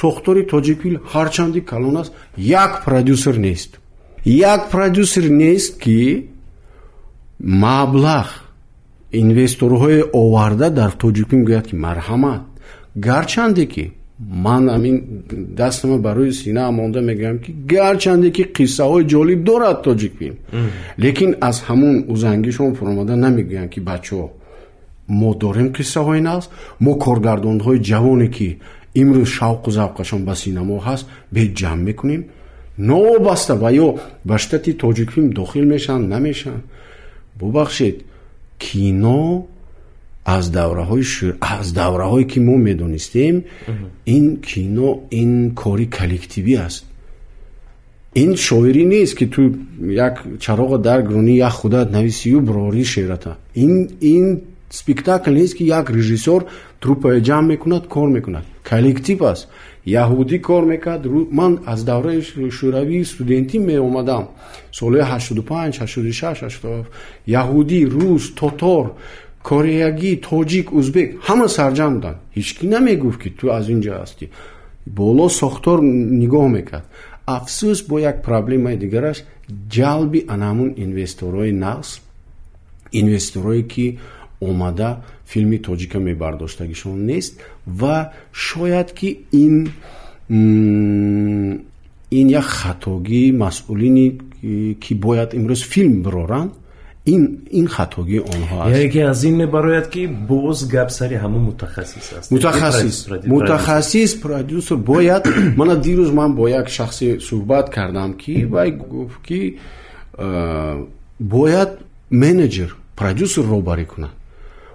сохтори 0.00 0.42
тоҷикфил 0.52 0.96
ҳарчанди 1.12 1.60
калон 1.60 1.96
аст 1.96 2.12
як 2.36 2.84
продюсер 2.84 3.36
нест. 3.38 3.70
Як 4.24 4.70
продюсер 4.70 5.24
нест 5.30 5.78
ки 5.82 6.28
маблағ 7.40 8.28
инвесторҳое 9.12 10.02
оварда 10.12 10.70
дар 10.70 10.90
тоҷикфилм 11.02 11.42
гӯяд 11.48 11.66
ки 11.70 11.76
марҳамат. 11.86 12.42
Гарчанде 12.96 13.66
ки 13.66 13.92
ман 14.20 14.68
ҳамин 14.68 14.96
дастама 15.56 15.98
ба 15.98 16.10
рӯи 16.18 16.32
сина 16.32 16.70
монда 16.70 17.00
мегӯям 17.08 17.38
ки 17.44 17.50
гарчанде 17.72 18.30
ки 18.36 18.44
қиссаҳои 18.56 19.04
ҷолиб 19.12 19.40
дорад 19.50 19.82
тоҷикфилм 19.86 20.36
лекин 21.04 21.30
аз 21.48 21.56
ҳамун 21.68 21.96
узангишон 22.12 22.70
фуромада 22.78 23.14
намегӯянд 23.24 23.70
ки 23.74 23.80
бачаҳо 23.90 24.28
мо 25.20 25.30
дорем 25.42 25.68
қиссаҳои 25.76 26.20
навз 26.28 26.44
мо 26.84 26.92
коргардонҳои 27.04 27.78
ҷавоне 27.90 28.28
ки 28.36 28.48
имрӯз 29.02 29.28
шавқу 29.38 29.68
завқашон 29.78 30.20
ба 30.28 30.34
синамо 30.42 30.76
ҳаст 30.86 31.04
бед 31.34 31.50
ҷамъ 31.60 31.80
мекунем. 31.88 32.22
Новобаста 32.78 33.54
ва 33.62 33.70
ё 33.86 33.88
ба 34.28 34.36
штати 34.38 34.72
тоҷикфилм 34.82 35.28
дохил 35.38 35.64
мешаванд 35.74 36.08
намешаванд. 36.14 36.64
Бубахшед 37.38 37.96
кино 38.58 39.46
аз 40.24 40.50
давраҳои 40.50 41.04
аз 41.40 41.72
давраҳое 41.72 42.24
ки 42.26 42.40
мо 42.40 42.56
медонистем 42.56 43.36
ин 44.06 44.40
кино 44.40 44.90
ин 45.10 45.54
кори 45.54 45.86
коллективӣ 45.98 46.54
аст. 46.66 46.84
Ин 48.14 48.30
шоирӣ 48.36 48.84
нест 48.84 49.14
ки 49.18 49.26
ту 49.26 49.42
як 50.06 50.14
чароға 50.44 50.78
дар 50.82 51.00
гиронӣ 51.08 51.34
як 51.36 51.52
худат 51.52 51.92
нависию 51.92 52.40
брорӣ 52.40 52.84
шеърата 52.84 53.36
ин 53.54 54.40
спектакл 54.70 55.30
нест 55.30 55.56
ки 55.56 55.64
як 55.64 55.90
режиссёр 55.90 56.46
труппаи 56.80 57.20
ҷамъ 57.22 57.46
мекунад 57.46 57.88
кор 57.88 58.08
мекунад. 58.08 58.44
Коллектив 58.68 59.22
аст. 59.22 59.48
Яҳудӣ 59.86 60.38
кор 60.40 60.64
мекард 60.64 61.06
ман 61.30 61.60
аз 61.66 61.84
давраи 61.84 62.20
шӯравии 62.58 63.04
студентӣ 63.04 63.58
меомадам. 63.58 64.24
Солҳои 64.72 65.02
85 65.02 65.80
86 65.80 66.42
87 66.42 66.86
яҳудӣ 67.26 67.84
рус 67.86 68.34
тотор 68.34 68.92
кореягӣ 69.48 70.12
тоҷик 70.28 70.66
узбек 70.78 71.08
ҳама 71.26 71.46
сарҷам 71.58 71.92
буданд 71.96 72.18
ҳечкӣ 72.36 72.64
намегуфт 72.74 73.18
ки 73.22 73.28
ту 73.38 73.44
аз 73.58 73.64
ин 73.74 73.80
ҷо 73.84 73.92
ҳастӣ 74.00 74.26
боло 74.98 75.26
сохтор 75.40 75.78
нигоҳ 76.22 76.46
мекард 76.56 76.86
афсӯс 77.36 77.78
бо 77.88 77.96
як 78.10 78.16
проблемаи 78.28 78.76
дигараш 78.84 79.18
ҷалби 79.76 80.20
анамун 80.34 80.70
инвесторҳои 80.84 81.52
нағз 81.66 81.88
инвесторҳое 83.00 83.62
ки 83.72 83.86
омада 84.48 84.90
филми 85.30 85.58
тоҷика 85.66 85.98
мебардоштагишон 86.08 86.98
нест 87.10 87.32
ва 87.80 87.96
шояд 88.32 88.88
ки 88.98 89.08
ин 89.44 89.56
ин 92.18 92.26
як 92.40 92.44
хатогии 92.60 93.32
масъулини 93.32 94.06
ки 94.82 94.92
бояд 94.94 95.30
имрӯз 95.38 95.62
филм 95.72 95.94
бироранд 96.02 96.52
ин 97.06 97.38
ин 97.50 97.66
хатогии 97.66 98.20
онҳо 98.20 98.56
аст 98.62 98.76
яке 98.76 99.00
аз 99.00 99.24
ин 99.24 99.36
мебарояд 99.36 99.88
ки 99.88 100.06
боз 100.06 100.68
гап 100.68 100.90
сари 100.90 101.14
ҳамон 101.14 101.42
мутахассис 101.50 102.12
аст 102.18 102.30
мутахассис 102.30 103.06
мутахассис 103.26 104.14
продюсер 104.14 104.76
бояд 104.76 105.26
мана 105.56 105.76
дирӯз 105.76 106.10
ман 106.12 106.34
бо 106.34 106.48
як 106.48 106.68
шахсе 106.68 107.18
суҳбат 107.20 107.70
кардам 107.70 108.12
ки 108.14 108.44
вай 108.44 108.70
гуфт 108.70 109.22
ки 109.22 109.58
бояд 111.18 111.70
менеҷер 112.10 112.76
продюсер 112.96 113.44
роҳбарӣ 113.44 113.84
кунад 113.86 114.10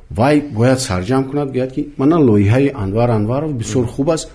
вай 0.09 0.41
бояд 0.57 0.79
сарҷам 0.79 1.23
кунад 1.29 1.49
гӯяд 1.55 1.71
ки 1.75 1.81
мана 1.97 2.17
лоиҳаи 2.29 2.71
анвар 2.83 3.09
анваров 3.09 3.51
бисёр 3.53 3.85
хуб 3.85 4.09
аст 4.09 4.31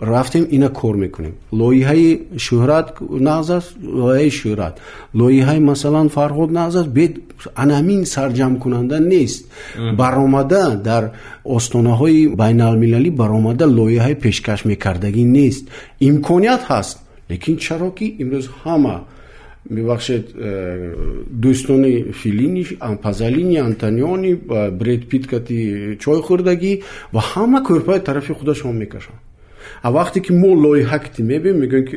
рафтем 0.00 0.46
ина 0.50 0.68
кор 0.68 0.96
мекунем. 0.96 1.34
Лоиҳаи 1.52 2.08
шӯҳрат 2.36 2.86
нағз 3.00 3.48
аст 3.58 3.70
лоиҳаи 3.82 4.30
шӯҳрат. 4.30 4.74
Лоиҳаи 5.14 5.60
масалан 5.60 6.08
фарҳод 6.08 6.50
нағз 6.60 6.74
аст 6.80 6.88
бед 6.88 7.12
анамин 7.54 8.04
сарҷамкунанда 8.04 8.98
нест. 9.00 9.40
Баромада 10.00 10.64
дар 10.88 11.04
остонаҳои 11.44 12.36
байналмилалӣ 12.42 13.10
баромада 13.10 13.66
лоиҳаи 13.78 14.14
пешкаш 14.24 14.60
мекардагӣ 14.70 15.24
нест. 15.38 15.64
Имконият 16.08 16.62
ҳаст 16.70 16.96
лекин 17.30 17.56
чаро 17.64 17.90
ки 17.98 18.06
имрӯз 18.22 18.46
ҳама 18.62 18.96
мебахшед 19.70 20.24
э, 20.34 20.94
дӯстони 21.42 22.12
филини 22.12 22.62
пазалини 23.02 23.56
антониони 23.56 24.32
бред 24.80 25.08
питкати 25.08 25.96
чой 26.02 26.20
хӯрдагӣ 26.26 26.72
ва 27.14 27.20
ҳама 27.30 27.58
кӯрпаи 27.68 28.00
тарафи 28.08 28.32
худашон 28.38 28.76
мекашанд 28.82 29.18
а 29.82 29.90
вақте 29.92 30.20
ки 30.20 30.32
мо 30.32 30.50
лоиҳа 30.64 30.98
кити 30.98 31.22
мебинем 31.22 31.60
мегӯем 31.60 31.84
ки 31.88 31.96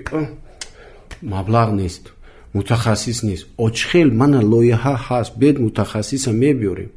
маблағ 1.24 1.72
нест 1.74 2.14
мутахассис 2.54 3.24
нест 3.24 3.48
очхел 3.58 4.12
мана 4.12 4.40
лоиҳа 4.42 4.96
ҳаст 5.08 5.38
бед 5.38 5.60
мутахассиса 5.60 6.32
мебиёрем. 6.32 6.92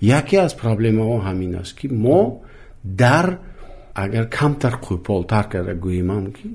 Яке 0.00 0.36
аз 0.36 0.52
проблемаҳо 0.54 1.16
ҳамин 1.26 1.52
аст 1.60 1.76
ки 1.78 1.86
мо 1.88 2.42
дар 2.84 3.38
агар 3.94 4.28
камтар 4.28 4.74
қӯполтар 4.86 5.44
карда 5.52 5.74
гӯемам 5.74 6.32
ки 6.36 6.46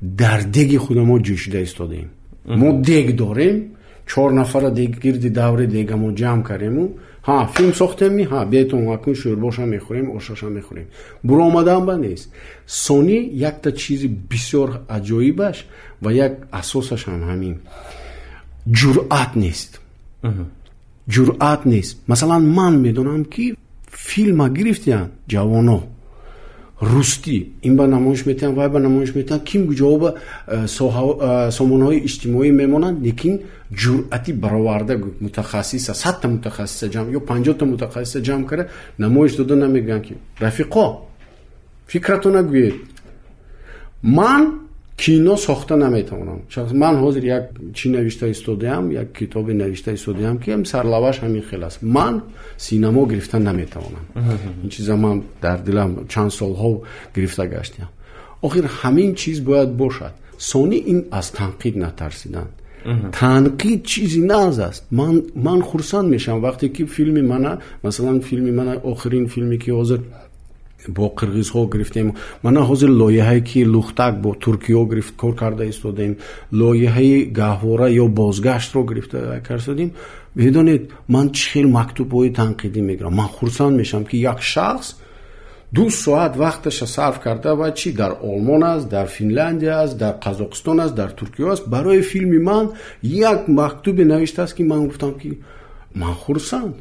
дар 0.00 0.40
деги 0.56 0.76
худамо 0.76 1.18
ҷӯшида 1.26 1.60
истодаем 1.62 2.10
мо 2.60 2.68
дег 2.90 3.06
дорем 3.16 3.56
чор 4.06 4.30
нафара 4.32 4.70
дег 4.70 4.90
гирди 5.04 5.30
даври 5.30 5.66
дегамо 5.66 6.08
ҷамъ 6.20 6.42
кардему 7.28 7.46
ҳа 7.46 7.46
филм 7.54 7.72
сохтеми 7.74 8.24
ҳа 8.24 8.40
бетон 8.46 8.88
акун 8.96 9.14
шӯрбоша 9.14 9.64
мехӯрем 9.74 10.16
ошаша 10.16 10.48
мехӯрем 10.58 10.86
буромаданба 11.22 11.96
нест 11.96 12.30
сони 12.66 13.18
якта 13.48 13.72
чизи 13.72 14.08
бисёр 14.30 14.68
аҷоибаш 14.96 15.56
ва 16.02 16.10
як 16.12 16.32
асосаш 16.60 17.02
ҳам 17.08 17.22
ҳамин 17.30 17.56
ҷуръат 18.78 19.32
нест 19.44 19.70
ҷуръат 21.14 21.62
нест 21.72 21.94
масалан 22.06 22.42
ман 22.58 22.74
медонам 22.86 23.24
ки 23.24 23.54
филма 24.08 24.46
гирифтиянд 24.56 25.10
ҷавоно 25.32 25.78
рустӣ 26.80 27.46
ин 27.62 27.76
ба 27.76 27.86
намоиш 27.86 28.26
метиҳанд 28.26 28.54
вай 28.56 28.68
ба 28.68 28.78
намоиш 28.78 29.14
метиҳанд 29.14 29.44
ким 29.44 29.62
ҷавоба 29.74 30.14
э, 30.46 30.64
э, 30.64 31.50
сомонаҳои 31.50 31.98
иҷтимоӣ 32.08 32.50
мемонанд? 32.52 33.02
Лекин 33.06 33.40
ҷуръати 33.74 34.32
бароварда 34.32 34.94
мутахассиса 35.20 35.94
садта 35.94 36.28
мутахассиса 36.28 36.88
ҷамъ 36.88 37.12
ё 37.18 37.20
панҷота 37.20 37.64
мутахассиса 37.64 38.20
ҷамъ 38.22 38.46
карда 38.46 38.68
намоиш 38.98 39.36
дода 39.36 39.56
намегӯянд 39.56 40.04
ки 40.06 40.14
рафиқо 40.40 40.84
фикратро 41.86 42.30
нагӯед. 42.30 42.74
Ман 44.02 44.67
кино 44.98 45.36
сохта 45.36 45.76
наметавонам. 45.76 46.40
Ман 46.72 46.96
ҳозир 47.02 47.24
як 47.24 47.44
чӣ 47.74 47.88
навишта 47.88 48.30
истодаам? 48.30 48.90
як 48.90 49.12
китобе 49.12 49.54
навишта 49.54 49.92
истодаам? 49.94 50.38
ки 50.38 50.50
сарлаваш 50.64 51.16
ҳамин 51.20 51.44
хел 51.50 51.64
аст. 51.64 51.82
Ман 51.82 52.22
синамо 52.58 53.06
гирифта 53.06 53.38
наметавонам. 53.38 54.04
Ин 54.64 54.68
чиза 54.70 54.96
ман 54.96 55.22
дар 55.42 55.58
дилам 55.58 55.90
чанд 56.08 56.32
солҳо 56.32 56.82
гирифта 57.14 57.46
гаштиам. 57.46 57.88
Охир 58.42 58.64
ҳамин 58.82 59.14
чиз 59.14 59.40
бояд 59.40 59.70
бошад. 59.72 60.14
Сони 60.38 60.78
ин 60.92 61.04
аз 61.10 61.32
танқид 61.38 61.76
натарсидан. 61.76 62.48
Танқид 63.20 63.84
чизи 63.84 64.20
нағз 64.20 64.58
аст. 64.68 64.84
Ман 64.90 65.62
хурсанд 65.62 66.10
мешавам. 66.10 66.42
Вақте 66.42 66.68
ки 66.68 66.84
филми 66.84 67.22
мана 67.22 67.58
масалан 67.82 68.20
филми 68.20 68.50
мана 68.50 68.80
охирин 68.82 69.28
филме 69.28 69.58
ки 69.58 69.70
ҳозир 69.70 70.00
бо 70.86 71.10
қирғизҳо 71.18 71.70
гирифтем 71.72 72.14
мана 72.42 72.60
ҳозир 72.60 72.90
лоиҳае 73.00 73.40
ки 73.48 73.64
лухтак 73.64 74.20
бо 74.22 74.30
туркиё 74.34 74.84
гирифт 74.90 75.16
кор 75.16 75.34
карда 75.34 75.64
истодем 75.64 76.16
лоиҳаи 76.52 77.30
гаҳвора 77.38 77.88
ё 78.02 78.06
бозгаштро 78.08 78.82
гирифта 78.90 79.42
карстодем 79.48 79.90
медонед 80.34 80.82
ман 81.08 81.26
чӣ 81.36 81.44
хел 81.52 81.66
мактубҳои 81.78 82.34
танқидӣ 82.40 82.80
мегирам 82.88 83.14
ман 83.14 83.28
хурсанд 83.36 83.76
мешавам 83.76 84.04
ки 84.10 84.16
як 84.16 84.40
шахс 84.42 84.88
ду 85.72 85.90
соат 85.90 86.36
вақташа 86.36 86.86
сарф 86.86 87.20
карда 87.20 87.54
ва 87.60 87.68
чӣ 87.78 87.92
дар 87.92 88.12
олмон 88.22 88.62
аст 88.64 88.88
дар 88.88 89.06
финляндия 89.06 89.74
аст 89.82 89.98
дар 89.98 90.14
қазоқистон 90.24 90.78
аст 90.84 90.94
дар 90.94 91.10
туркиё 91.10 91.50
аст 91.52 91.68
барои 91.68 92.02
филми 92.02 92.38
ман 92.38 92.64
як 93.02 93.48
мактубе 93.48 94.04
навиштааст 94.04 94.54
ки 94.56 94.62
ман 94.62 94.86
гуфтам 94.86 95.14
ки 95.20 95.38
ман 95.94 96.14
хурсанд 96.14 96.76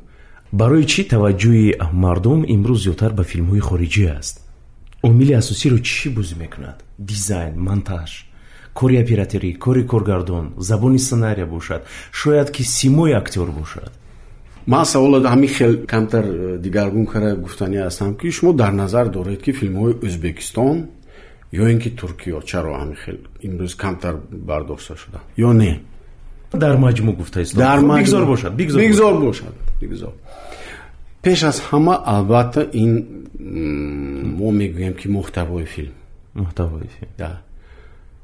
барои 0.51 0.85
чӣ 0.91 1.01
таваҷҷӯҳи 1.13 1.65
мардум 2.03 2.41
имрӯз 2.55 2.79
зиёдтар 2.85 3.11
ба 3.19 3.23
филмҳои 3.31 3.61
хориҷӣ 3.69 4.05
аст? 4.19 4.35
Омили 5.07 5.33
асосиро 5.41 5.77
чӣ 5.89 6.07
бозӣ 6.15 6.35
мекунад? 6.43 6.77
Дизайн 7.09 7.53
монтаж 7.67 8.11
кори 8.79 8.95
операторӣ 9.03 9.49
кори 9.65 9.83
коргардон 9.91 10.45
забони 10.57 10.99
сценария 10.99 11.47
бошад 11.55 11.81
шояд 12.11 12.49
ки 12.55 12.63
симои 12.63 13.13
актёр 13.21 13.49
бошад. 13.51 13.91
Ман 14.67 14.85
савола 14.85 15.17
ҳамин 15.33 15.49
хел 15.57 15.73
камтар 15.93 16.25
э, 16.25 16.57
дигаргун 16.63 17.05
кара 17.05 17.35
гуфтанӣ 17.35 17.77
ҳастам 17.87 18.11
ки 18.19 18.31
шумо 18.31 18.53
дар 18.53 18.71
назар 18.71 19.05
доред 19.09 19.39
ки 19.45 19.51
филмҳои 19.59 19.93
ӯзбекистон 20.07 20.77
ё 21.61 21.63
ин 21.73 21.79
ки 21.83 21.89
туркиё 21.99 22.41
чаро 22.49 22.71
ҳамин 22.81 22.97
хел 23.03 23.17
имрӯз 23.47 23.73
камтар 23.75 24.15
бардошта 24.49 24.95
шуда? 25.01 25.19
Ё 25.37 25.51
не? 25.53 25.73
Дар 26.53 26.75
маҷмӯъ 26.77 27.13
гуфта 27.15 27.39
бигзор 27.39 28.25
бошад 28.25 28.53
бигзор 28.55 29.13
бошад 29.27 29.53
бигзор 29.81 30.13
пеш 31.27 31.43
аз 31.43 31.57
ҳама 31.69 31.95
албатта 32.15 32.61
ин 32.83 32.91
мо 34.39 34.49
мегӯем 34.59 34.93
ки 34.99 35.07
муҳтавои 35.17 35.65
филм. 35.73 35.95
Муҳтавои 36.41 36.87
филм. 36.95 37.11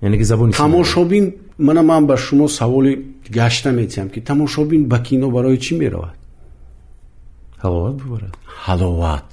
Яъне 0.05 0.17
ки 0.19 0.25
забони 0.31 0.51
тамошобин 0.63 1.25
мана 1.67 1.81
ман 1.89 2.01
ба 2.09 2.15
шумо 2.25 2.47
саволи 2.59 2.93
гашта 3.37 3.69
метиҳам 3.79 4.07
ки 4.13 4.19
тамошобин 4.29 4.81
ба 4.91 4.97
кино 5.07 5.27
барои 5.35 5.57
чӣ 5.65 5.73
меравад? 5.81 6.17
Ҳаловат 7.63 7.95
бибарад. 8.01 8.33
Ҳаловат. 8.65 9.29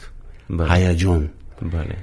Ҳаяҷон. 0.73 1.23
Бале 1.75 1.97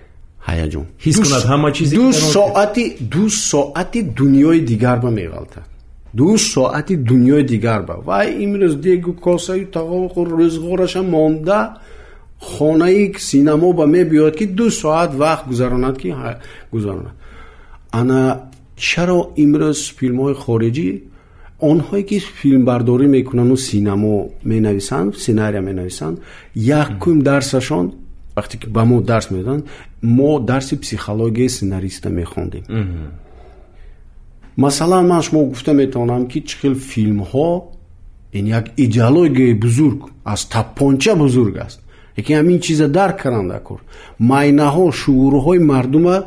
ҳаяҷон. 0.47 0.85
Ҳис 1.05 1.15
кунад 1.23 1.43
ҳама 1.51 1.69
чизи 1.77 1.93
ду 1.99 2.05
соати 2.33 2.85
ду 3.13 3.23
соати 3.51 3.99
дунёи 4.17 4.59
дигар 4.71 4.97
ба 5.05 5.09
меғалтад 5.19 5.67
ду 6.13 6.37
соати 6.37 6.95
дунёи 6.95 7.43
дигар 7.43 7.83
ба. 7.83 7.95
Вай 8.03 8.43
имрӯз 8.43 8.75
дегу 8.75 9.13
косаи 9.13 9.65
тағоқу 9.65 10.25
рӯзғораша 10.25 11.01
монда 11.01 11.77
хонаи 12.39 13.13
синамо 13.17 13.73
ба 13.73 13.85
мебиёд 13.85 14.35
ки 14.37 14.45
ду 14.45 14.69
соат 14.71 15.11
вақт 15.13 15.47
гузаронад 15.47 15.97
ки 15.97 16.15
гузаронад. 16.71 17.13
Ана 17.91 18.49
чаро 18.75 19.33
имрӯз 19.35 19.79
филмҳои 19.97 20.35
хориҷӣ? 20.43 20.89
Онҳое 21.61 22.03
ки 22.09 22.17
филмбардорӣ 22.19 23.07
мекунанду 23.07 23.57
синамо 23.57 24.29
менависанд 24.43 25.15
сценария 25.17 25.61
менависанд 25.61 26.19
якум 26.55 27.21
дарсашон 27.21 27.85
вақте 28.37 28.55
ки 28.61 28.67
ба 28.69 28.85
мо 28.85 29.01
дарс 29.01 29.27
медоданд 29.31 29.63
мо 30.01 30.39
дарси 30.39 30.75
психологияи 30.77 31.49
сценариста 31.49 32.09
мехондем 32.09 32.63
масалан 34.63 35.07
ман 35.07 35.21
шумо 35.25 35.41
гуфта 35.51 35.71
метавонам 35.73 36.23
ки 36.31 36.39
чӣ 36.47 36.55
хел 36.59 36.75
филмҳо 36.91 37.49
ин 38.37 38.45
як 38.59 38.65
идеологияи 38.85 39.53
бузург 39.53 39.99
аз 40.33 40.41
тапонча 40.55 41.15
бузург 41.15 41.55
аст 41.65 41.79
яке 42.19 42.31
ҳамин 42.39 42.59
чиза 42.65 42.87
дарк 42.97 43.17
каранда 43.23 43.59
кор 43.67 43.79
майнаҳо 44.31 44.85
шуурҳои 45.01 45.59
мардума 45.71 46.17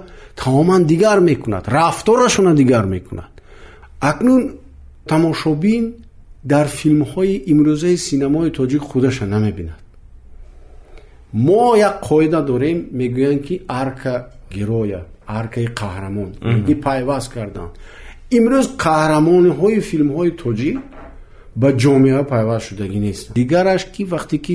тамоман 0.40 0.84
дигар 0.84 1.18
мекунад 1.20 1.68
рафторашона 1.68 2.54
дигар 2.54 2.84
мекунад. 2.84 3.30
Акнун 4.00 4.42
тамошобин 5.08 5.94
дар 6.44 6.66
филмҳои 6.68 7.42
имрӯзаи 7.52 7.96
синамои 7.96 8.50
тоҷик 8.50 8.82
худаша 8.82 9.26
намебинад. 9.26 9.80
Мо 11.32 11.76
як 11.76 11.96
қоида 12.08 12.40
дорем 12.50 12.78
мегӯянд 12.92 13.42
ки 13.46 13.62
арка 13.68 14.14
героя 14.56 15.00
аркаи 15.26 15.66
қаҳрамон 15.80 16.30
ги 16.66 16.74
пайваст 16.74 17.32
кардан 17.32 17.68
имрӯз 18.38 18.66
қаҳрамониҳои 18.84 19.78
филмҳои 19.88 20.30
тоҷик 20.42 20.76
ба 21.60 21.68
ҷомеа 21.82 22.22
пайваст 22.32 22.64
шудагӣ 22.68 22.98
нест. 23.06 23.24
Дигараш 23.38 23.82
ки 23.94 24.02
вақте 24.12 24.36
ки 24.46 24.54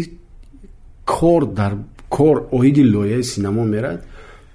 кор 1.14 1.42
дар 1.60 1.74
кор 2.16 2.38
оиди 2.58 2.84
лоиҳаи 2.94 3.24
синамо 3.34 3.64
мерад 3.74 4.00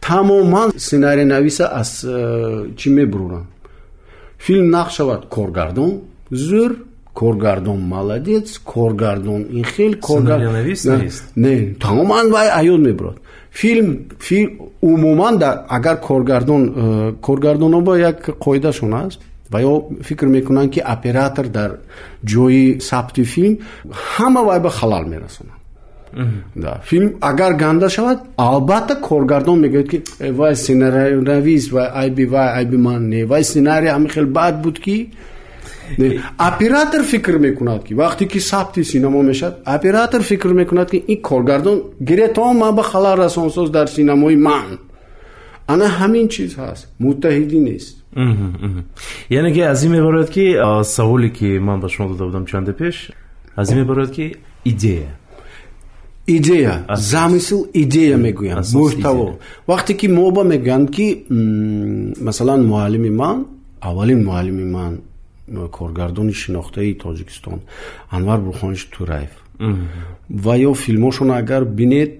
тамоман 0.00 0.68
сценарийнависа 0.84 1.64
аз 1.80 1.90
э, 2.04 2.74
чӣ 2.78 2.88
мебуроранд 2.98 3.48
филм 4.44 4.66
нақш 4.76 4.92
шавад 4.98 5.22
коргардон 5.34 5.92
зӯр 6.48 6.72
коргардон 7.20 7.80
маладец 7.94 8.46
коргардон 8.72 9.40
ин 9.58 9.64
хел 9.64 9.92
не 11.44 11.54
тамоман 11.84 12.26
вай 12.34 12.48
аёд 12.60 12.80
мебурад 12.88 13.16
филм 13.52 13.98
умуман 14.80 15.42
агар 15.68 16.00
коргардон 16.00 16.62
э, 16.76 17.12
коргардонобо 17.20 17.96
як 17.96 18.28
қоидашон 18.28 19.06
аст 19.06 19.20
ва 19.50 19.60
ё 19.60 20.02
фикр 20.02 20.26
мекунанд 20.26 20.72
ки 20.72 20.80
оператор 20.80 21.46
дар 21.46 21.70
ҷои 22.24 22.80
сабти 22.80 23.24
филм 23.24 23.58
ҳама 24.16 24.42
вай 24.44 24.60
ба 24.60 24.70
халал 24.70 25.04
мерасонад. 25.04 25.60
Филм 26.84 27.10
агар 27.20 27.52
ганда 27.54 27.88
шавад 27.88 28.18
албатта 28.36 28.94
коргардон 28.96 29.60
мегӯяд 29.60 29.88
ки 29.90 30.04
«Э, 30.20 30.32
вай 30.32 30.56
сценариянавис 30.56 31.70
вай 31.72 31.88
айби 32.02 32.24
вай 32.24 32.48
айби 32.58 32.76
ман 32.76 33.08
не 33.08 33.24
вай 33.24 33.44
сценарий 33.44 33.88
ҳами 33.88 34.08
хел 34.08 34.26
бад 34.26 34.62
буд 34.62 34.78
ки 34.78 35.12
оператор 36.38 37.02
фикр 37.02 37.38
мекунад 37.38 37.84
ки 37.84 37.94
вақте 37.94 38.26
ки 38.26 38.38
сабти 38.38 38.84
синамо 38.84 39.22
мешавад 39.22 39.54
оператор 39.64 40.22
фикр 40.22 40.48
мекунад 40.48 40.90
ки 40.90 40.96
ин 40.96 41.22
коргардон 41.22 41.82
гиретон 42.00 42.56
ман 42.56 42.74
ба 42.74 42.82
халал 42.82 43.16
расонсоз 43.16 43.70
дар 43.70 43.88
синамои 43.88 44.36
ман. 44.36 44.78
Ана 45.66 45.86
ҳамин 45.98 46.28
чиз 46.28 46.52
ҳаст 46.56 46.86
муттаҳидӣ 47.00 47.58
нест. 47.68 47.96
Яъне 49.30 49.52
ки 49.54 49.60
аз 49.60 49.84
ин 49.84 49.90
меборад 49.92 50.30
ки 50.30 50.56
саволе 50.84 51.30
ки 51.30 51.58
ман 51.58 51.80
ба 51.80 51.88
шумо 51.88 52.08
дода 52.08 52.24
будам 52.24 52.46
чанде 52.46 52.72
пеш 52.72 53.10
аз 53.56 53.70
ин 53.70 53.78
меборад 53.78 54.10
ки 54.12 54.34
идея. 54.64 55.16
Идея 56.26 56.84
замисл 56.90 57.60
идея 57.74 58.16
мегӯям 58.16 58.62
муҳтаво 58.78 59.28
вақте 59.68 59.92
ки 59.94 60.06
моба 60.08 60.42
мегӯянд 60.44 60.90
ки 60.96 61.06
масалан 62.26 62.60
муаллими 62.66 63.10
ман 63.10 63.46
аввалин 63.80 64.24
муаллими 64.24 64.64
ман 64.64 64.92
коргардони 65.76 66.32
шинохтаи 66.42 66.94
тоҷикистон 67.04 67.58
анвар 68.16 68.40
бурхонович 68.48 68.82
тураев 68.94 69.32
ва 70.44 70.54
ё 70.68 70.72
филмошон 70.74 71.30
агар 71.30 71.64
бинед 71.64 72.10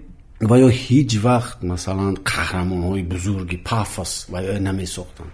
ва 0.49 0.55
ё 0.67 0.69
ҳеҷ 0.83 1.11
вақт 1.27 1.57
масалан 1.71 2.13
қаҳрамонҳои 2.31 3.03
бузурги 3.13 3.57
пафос 3.69 4.11
ва 4.31 4.39
ё 4.51 4.53
намесохтанд 4.67 5.31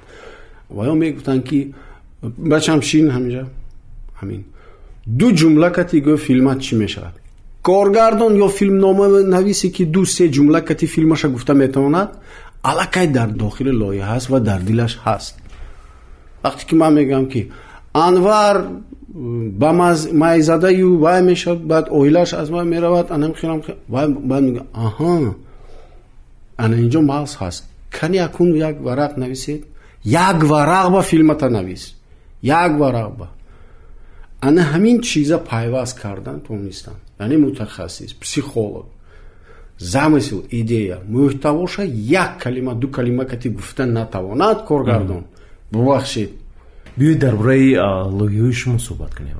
ва 0.75 0.83
ё 0.91 0.93
мегуфтанд 1.03 1.41
ки 1.49 1.59
бачам 2.51 2.79
шин 2.89 3.05
ҳаминҷа 3.15 3.43
ҳамин 4.19 4.41
ду 5.19 5.27
ҷумла 5.39 5.69
кати 5.77 5.97
гӯ 6.07 6.15
филмат 6.27 6.59
чӣ 6.65 6.73
мешавад 6.83 7.15
коргардон 7.67 8.33
ё 8.45 8.47
филмноманависе 8.57 9.67
ки 9.75 9.83
ду 9.95 10.01
се 10.15 10.25
ҷумла 10.35 10.59
кати 10.69 10.85
филмаша 10.95 11.27
гуфта 11.35 11.53
метавонад 11.63 12.09
аллакай 12.69 13.07
дар 13.17 13.29
дохили 13.43 13.71
лоиҳа 13.81 14.07
ҳаст 14.13 14.27
ва 14.33 14.39
дар 14.49 14.59
дилаш 14.69 14.93
ҳаст 15.05 15.35
вақте 16.43 16.63
ки 16.67 16.75
ман 16.81 16.91
мегӯям 16.97 17.25
ки 17.33 17.41
анвар 18.05 18.55
ба 19.61 19.69
майзадаю 20.23 20.97
вай 20.99 21.21
мешавад 21.23 21.61
баъд 21.71 21.85
оилааш 21.91 22.33
аз 22.33 22.49
вай 22.49 22.65
меравад 22.65 23.07
анамхирам 23.11 23.61
баъд 23.89 24.43
мегӯям 24.45 24.67
аҳа 24.87 25.33
ана 26.63 26.75
инҷо 26.83 27.01
мағз 27.11 27.31
ҳаст 27.41 27.63
кани 27.97 28.17
акун 28.27 28.49
як 28.69 28.75
варақ 28.87 29.13
нависед 29.17 29.61
як 30.03 30.37
варақ 30.51 30.87
ба 30.95 31.01
филмата 31.01 31.49
навис 31.49 31.83
як 32.41 32.71
варақ 32.81 33.11
ба 33.19 33.27
ана 34.47 34.61
ҳамин 34.71 34.97
чиза 35.01 35.37
пайваст 35.51 35.99
кардан 36.01 36.39
тонистанд 36.47 37.01
яъне 37.19 37.37
мутахассис 37.37 38.13
психолог 38.13 38.85
замисл 39.79 40.39
идея 40.51 40.97
муҳтавоша 41.15 41.83
як 42.21 42.31
калима 42.43 42.73
ду 42.75 42.87
калима 42.91 43.25
кати 43.25 43.49
гуфта 43.49 43.85
натавонад 43.85 44.65
коргардон 44.65 45.23
бубахшед 45.71 46.31
биёед 46.97 47.19
дар 47.19 47.35
бораи 47.35 47.75
лоиҳаи 48.19 48.51
шумо 48.51 48.79
суҳбат 48.79 49.11
кунем 49.15 49.37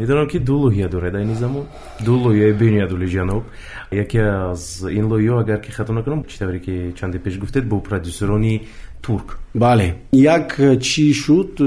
медонам 0.00 0.26
ки 0.28 0.38
ду 0.38 0.56
лоиҳа 0.64 0.88
доред 0.88 1.14
ин 1.14 1.34
замон 1.34 1.64
ду 2.06 2.14
лоиҳаи 2.24 2.52
бениадули 2.52 3.06
ҷаноб. 3.06 3.42
Яке 3.92 4.20
аз 4.52 4.84
ин 4.98 5.04
лоиҳао 5.12 5.38
агар 5.44 5.60
ки 5.60 5.70
хато 5.70 5.92
накунам 5.92 6.24
чӣ 6.24 6.38
тавре 6.38 6.58
ки 6.66 6.74
чанде 6.98 7.18
пеш 7.18 7.38
гуфтед 7.38 7.64
бо 7.68 7.80
продюсерони 7.80 8.54
турк. 9.02 9.38
Бале 9.54 9.88
як 10.12 10.48
чӣ 10.86 11.14
шуд 11.22 11.60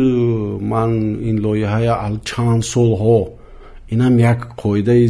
ман 0.71 0.91
ин 1.29 1.37
лоиҳая 1.45 1.93
чанд 2.29 2.63
солҳо. 2.73 3.19
Инам 3.89 4.19
як 4.19 4.39
қоидаи 4.61 5.07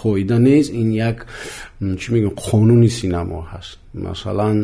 қоида 0.00 0.38
нест. 0.46 0.70
ин 0.80 0.88
як 1.08 1.18
чӣ 2.00 2.06
мегӯям 2.12 2.34
қонуни 2.46 2.90
синамо 2.98 3.40
ҳаст. 3.52 3.78
Масалан 4.06 4.58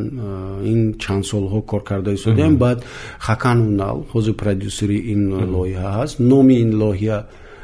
ин 0.72 0.80
чанд 1.02 1.24
солҳо 1.30 1.60
кор 1.70 1.82
карда 1.90 2.10
истодаем 2.12 2.56
баъд 2.64 2.78
хакан 3.26 3.58
унал 3.68 3.98
ҳозир 4.12 4.34
продюсери 4.42 4.98
ин 5.12 5.22
лоиҳа 5.54 5.90
ҳаст. 5.98 6.14
Номи 6.30 6.54
ин 6.64 6.70
лоиҳа 6.82 7.18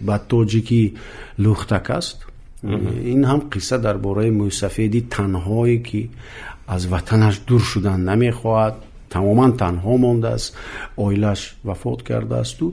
ба 0.06 0.16
тоҷикӣ 0.30 0.82
лухтак 1.44 1.86
аст. 1.98 2.18
Ин 3.14 3.22
ҳам 3.30 3.40
қисса 3.52 3.76
дар 3.86 3.96
бораи 4.06 4.30
мӯйсафеди 4.40 5.00
танҳое 5.16 5.78
ки 5.88 6.02
аз 6.74 6.82
ватанаш 6.92 7.36
дур 7.48 7.62
шудан 7.70 8.00
намехоҳад. 8.10 8.74
Тамоман 9.14 9.52
танҳо 9.62 9.94
мондааст. 10.06 10.48
Оилааш 11.04 11.40
вафот 11.68 12.00
кардаасту 12.08 12.66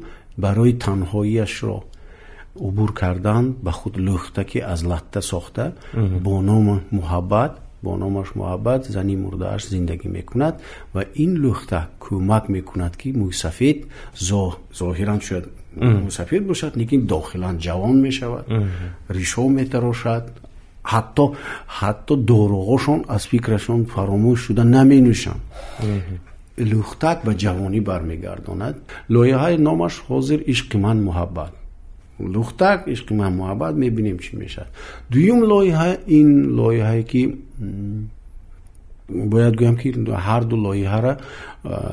барои 0.44 0.74
танҳоиашро 0.86 1.80
убур 2.56 2.94
кардан 2.94 3.56
ба 3.62 3.72
худ 3.72 3.96
лӯхта 3.98 4.44
ки 4.44 4.60
аз 4.60 4.84
латта 4.84 5.22
сохта 5.22 5.74
бо 5.94 6.41
номи 6.41 6.80
муҳаббат 6.91 7.52
бо 7.84 7.98
номаш 7.98 8.28
муҳаббат 8.39 8.82
зани 8.96 9.15
мурдааш 9.24 9.62
зиндагӣ 9.74 10.08
мекунад 10.18 10.56
ва 10.94 11.02
ин 11.24 11.32
лӯхта 11.44 11.80
кӯмак 12.04 12.46
мекунад 12.56 12.94
ки 13.02 13.10
мӯйсафед 13.22 13.78
зоҳиран 14.80 15.20
шояд 15.28 15.46
мӯйсафед 16.04 16.44
бошад 16.52 16.74
лекин 16.82 17.02
дохилан 17.13 17.56
ҷавон 17.65 17.98
мешавад 18.08 18.46
ришо 19.18 19.44
метарошад 19.60 20.26
ҳатто 20.91 21.26
ҳатто 21.80 22.13
дороғошон 22.32 23.00
аз 23.15 23.24
фикрашон 23.32 23.82
фаромӯш 23.94 24.39
шуда 24.46 24.63
наменӯшанд 24.76 25.41
лӯхтак 26.72 27.18
ба 27.26 27.32
ҷавонӣ 27.44 27.80
бармегардонад 27.89 28.76
лоиҳаи 29.13 29.56
номаш 29.68 29.94
ҳозир 30.08 30.39
ишқи 32.19 32.23
ман 32.23 32.34
муҳаббат 32.34 32.34
лухтак 32.36 32.88
ишқи 32.88 33.13
ман 33.13 33.34
муҳаббат 33.34 33.75
мебинем 33.75 34.17
чӣ 34.19 34.38
мешавад 34.38 34.69
дуюм 35.10 35.39
лоиҳа 35.43 35.97
ин 36.08 36.30
лоиҳае 36.60 37.04
ки 37.04 37.21
бояд 39.10 39.56
гӯям 39.56 39.75
ки 39.82 39.89
ҳар 40.28 40.43
ду 40.43 40.56
лоиҳара 40.56 41.13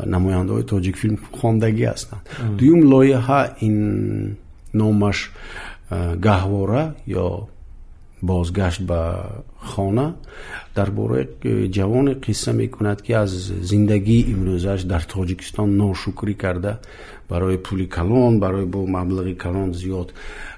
намояндаҳои 0.07 0.65
тоҷикфилм 0.73 1.17
хондагӣ 1.41 1.85
ҳастанд 1.93 2.23
дуюм 2.59 2.81
лоиҳа 2.93 3.41
ин 3.67 3.77
номаш 4.75 5.31
гаҳвора 6.27 6.95
ё 7.09 7.29
бозгашт 8.23 8.81
ба 8.91 9.01
хона 9.71 10.15
дар 10.75 10.91
бораи 10.91 11.29
ҷавоне 11.77 12.15
қисса 12.25 12.53
мекунад 12.53 13.03
ки 13.03 13.13
аз 13.13 13.31
зиндагии 13.71 14.27
имрӯзааш 14.35 14.85
дар 14.93 15.03
тоҷикистон 15.15 15.69
ношукрӣ 15.77 16.35
карда 16.35 16.73
барои 17.33 17.59
пули 17.59 17.87
калон 17.89 18.41
барои 18.41 18.67
бо 18.67 18.81
маблағи 18.87 19.35
калон 19.37 19.73
зиёд 19.73 20.09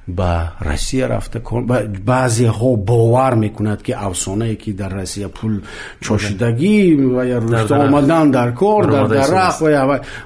ба 0.06 0.52
россия 0.60 1.08
рафта 1.08 1.40
баъзеҳо 1.40 2.76
бовар 2.76 3.34
мекунад 3.34 3.82
ки 3.82 3.92
афсонае 3.92 4.56
ки 4.56 4.72
дар 4.72 4.92
россия 4.92 5.28
пул 5.28 5.52
чошидагӣ 6.00 6.96
рушта 7.40 7.74
омадан 7.84 8.30
дар 8.30 8.54
кор 8.54 8.90
дар 8.90 9.08
дарахт 9.08 9.60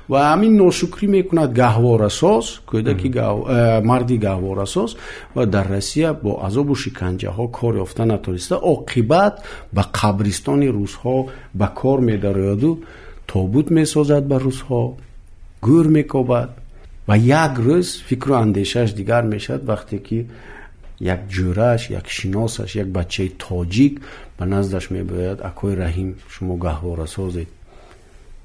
ва 0.08 0.18
ҳамин 0.32 0.56
ношукрӣ 0.56 1.06
мекунад 1.06 1.50
гаҳворасоз 1.52 2.44
кӯдаки 2.70 3.08
э, 3.14 3.80
марди 3.90 4.16
гаҳворасоз 4.18 4.96
ва 5.34 5.46
дар 5.46 5.66
россия 5.76 6.12
бо 6.12 6.40
азобу 6.46 6.74
шиканҷаҳо 6.74 7.46
кор 7.58 7.74
ёфта 7.84 8.04
натониста 8.04 8.56
оқибат 8.74 9.34
ба 9.76 9.82
қабристони 9.98 10.68
русҳо 10.78 11.16
ба 11.60 11.66
кор 11.80 11.98
медарояду 12.10 12.70
тобут 13.32 13.66
месозад 13.78 14.24
ба 14.30 14.36
русҳо 14.46 14.82
гӯр 15.66 15.86
мекобад 15.98 16.50
ва 17.08 17.16
як 17.16 17.54
рӯз 17.66 17.88
фикру 18.08 18.34
андешааш 18.44 18.90
дигар 18.98 19.24
мешавад 19.34 19.62
вақте 19.70 19.98
ки 20.06 20.18
як 21.00 21.20
ҷӯрааш 21.34 21.82
як 21.98 22.06
шиносаш 22.16 22.70
як 22.82 22.88
бачаи 22.98 23.30
тоҷик 23.44 23.94
ба 24.36 24.44
наздаш 24.52 24.84
мебояд 24.96 25.38
акои 25.50 25.74
раҳим 25.82 26.10
шумо 26.32 26.54
гаҳвора 26.64 27.06
созед. 27.16 27.48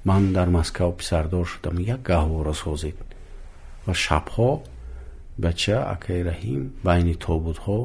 Ман 0.06 0.34
дар 0.34 0.48
москав 0.58 0.90
писардор 1.00 1.46
шудам 1.54 1.76
як 1.80 2.02
гаҳвора 2.12 2.54
созед 2.64 2.98
ва 3.86 3.94
шабҳо 4.06 4.52
бача 5.44 5.78
акаи 5.96 6.22
раҳим 6.30 6.62
байни 6.88 7.16
тобутҳо 7.26 7.80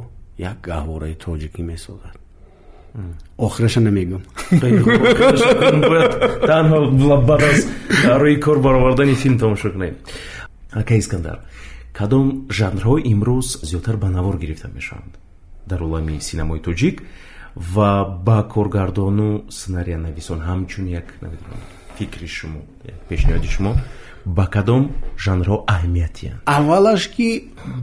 як 0.50 0.56
гаҳвораи 0.68 1.20
тоҷикӣ 1.24 1.62
месозад 1.72 2.16
охираша 3.46 3.80
намегӯм. 3.80 4.22
Танҳо 6.50 6.78
баъд 7.28 7.42
аз 7.50 7.60
рӯи 8.22 8.36
кор 8.44 8.58
баровардани 8.66 9.14
филм 9.14 9.38
тамошо 9.38 9.70
кунем 9.72 9.94
ака 10.80 10.94
искандар 11.02 11.38
кадом 11.98 12.26
жанрҳо 12.58 12.94
имрӯз 13.12 13.48
зиёдтар 13.68 13.96
ба 14.02 14.08
навор 14.08 14.36
гирифта 14.42 14.68
мешаванд? 14.68 15.12
Дар 15.66 15.80
олами 15.82 16.20
синамои 16.20 16.60
тоҷик 16.60 16.96
ва 17.74 18.04
ба 18.26 18.38
коргардону 18.54 19.44
сценарионависон 19.50 20.40
ҳамчун 20.48 20.86
як 21.00 21.06
фикри 21.98 22.26
шумо 22.26 22.60
пешниҳоди 23.08 23.48
шумо 23.54 23.72
ба 24.36 24.46
кадом 24.54 24.82
жанрҳо 25.24 25.56
аҳамиятиянд 25.74 26.40
аввалаш 26.46 27.02
ки 27.14 27.28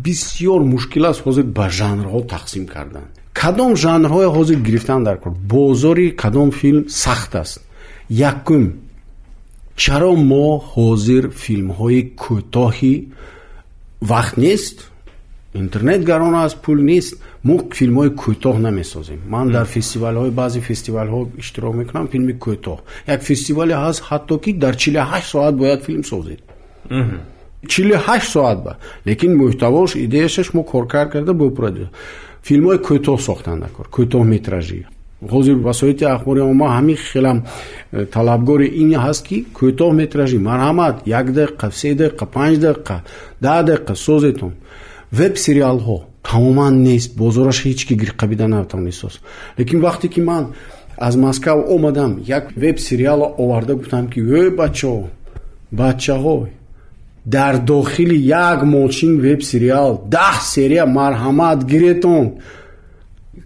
бисёр 0.06 0.62
мушкил 0.74 1.06
аст 1.12 1.22
ҳозир 1.26 1.46
ба 1.58 1.66
жанрҳо 1.80 2.20
тақсим 2.36 2.66
кардан 2.74 3.08
кадом 3.42 3.72
жанрҳое 3.84 4.28
ҳозир 4.36 4.60
гирифтан 4.68 5.02
дар 5.08 5.18
кор? 5.24 5.32
Бозори 5.54 6.08
кадом 6.22 6.50
филм 6.60 6.84
сахт 7.04 7.32
аст. 7.42 7.56
Якум. 8.10 8.66
Чаро 9.84 10.12
мо 10.32 10.48
ҳозир 10.74 11.24
филмҳои 11.44 12.02
кӯтоҳи? 12.24 12.96
Вақт 14.12 14.36
нест. 14.46 14.78
Интернет 15.62 16.02
гарон 16.12 16.36
аст 16.46 16.58
пул 16.64 16.80
нест. 16.92 17.12
Мо 17.48 17.56
филмҳои 17.78 18.12
кӯтоҳ 18.24 18.56
намесозем. 18.68 19.20
Ман 19.34 19.48
дар 19.56 19.66
фестивалҳои 19.76 20.32
баъзе 20.42 20.60
фестивалҳо 20.70 21.20
иштирок 21.42 21.74
мекунам 21.82 22.06
филми 22.14 22.34
кӯтоҳ. 22.46 22.78
Як 23.14 23.22
фестивале 23.30 23.74
ҳаст 23.84 24.00
ҳатто 24.10 24.36
ки 24.44 24.52
дар 24.64 24.74
чилҳашт 24.82 25.28
соат 25.34 25.54
бояд 25.62 25.82
филм 25.88 26.04
созед 26.12 26.40
чилҳашт 27.72 28.30
соат 28.36 28.60
ба. 28.66 28.74
Лекин 29.08 29.32
муҳтавош 29.42 29.92
идеяшаш 30.06 30.48
мо 30.56 30.64
коркар 30.64 31.06
карда 31.14 31.34
бо 31.34 31.46
продюсер 31.60 31.90
филмҳои 32.48 32.80
кӯтоҳ 32.88 33.18
сохтан 33.28 33.58
накор 33.66 33.86
кӯтоҳметражӣ. 33.96 34.80
Ҳозир 35.34 35.58
васоити 35.68 36.06
ахбори 36.16 36.42
ома 36.52 36.68
ҳамин 36.78 36.98
хелам 37.12 37.38
э, 37.44 38.06
талабгори 38.16 38.68
ин 38.82 38.90
ҳаст 39.06 39.22
ки 39.28 39.38
кӯтоҳметражӣ 39.60 40.38
марҳамат 40.50 40.96
як 41.20 41.28
дақиқа 41.40 41.68
се 41.80 41.90
дақиқа 42.02 42.26
панҷ 42.36 42.56
дақиқа 42.68 42.98
даҳ 43.46 43.60
дақиқа 43.70 43.94
созетон. 44.06 44.54
Веб 45.20 45.34
сериалҳо 45.46 45.98
тамоман 46.30 46.74
нест 46.88 47.10
бозораш 47.22 47.58
ҳеч 47.66 47.80
ки 47.88 47.94
гирқабида 48.02 48.48
натавонист 48.56 49.00
соз 49.04 49.16
лекин 49.60 49.80
вақте 49.88 50.08
ки 50.14 50.22
ман 50.30 50.44
аз 51.08 51.16
москав 51.16 51.58
омадам 51.76 52.12
як 52.38 52.46
веб 52.64 52.78
сериало 52.80 53.28
оварда 53.44 53.74
гуфтам 53.76 54.06
ки 54.12 54.20
ӯ 54.40 54.42
бачаҳо 54.60 55.08
бачаҳо 55.80 56.36
дар 57.26 57.54
дохили 57.60 58.18
як 58.18 58.64
мошин 58.64 59.20
веб 59.20 59.42
сериал 59.44 59.92
даҳ 60.16 60.36
серия 60.54 60.86
марҳамат 60.86 61.60
гиретон 61.72 62.26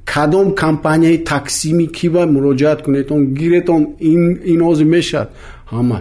кадом 0.06 0.48
компанияи 0.56 1.24
таксими 1.32 1.88
кива 1.98 2.24
муроҷиат 2.36 2.80
кунетон? 2.86 3.22
Гиретон 3.40 3.82
ин 4.52 4.60
ҳозир 4.68 4.88
мешавад. 4.96 5.30
Ҳама 5.74 6.00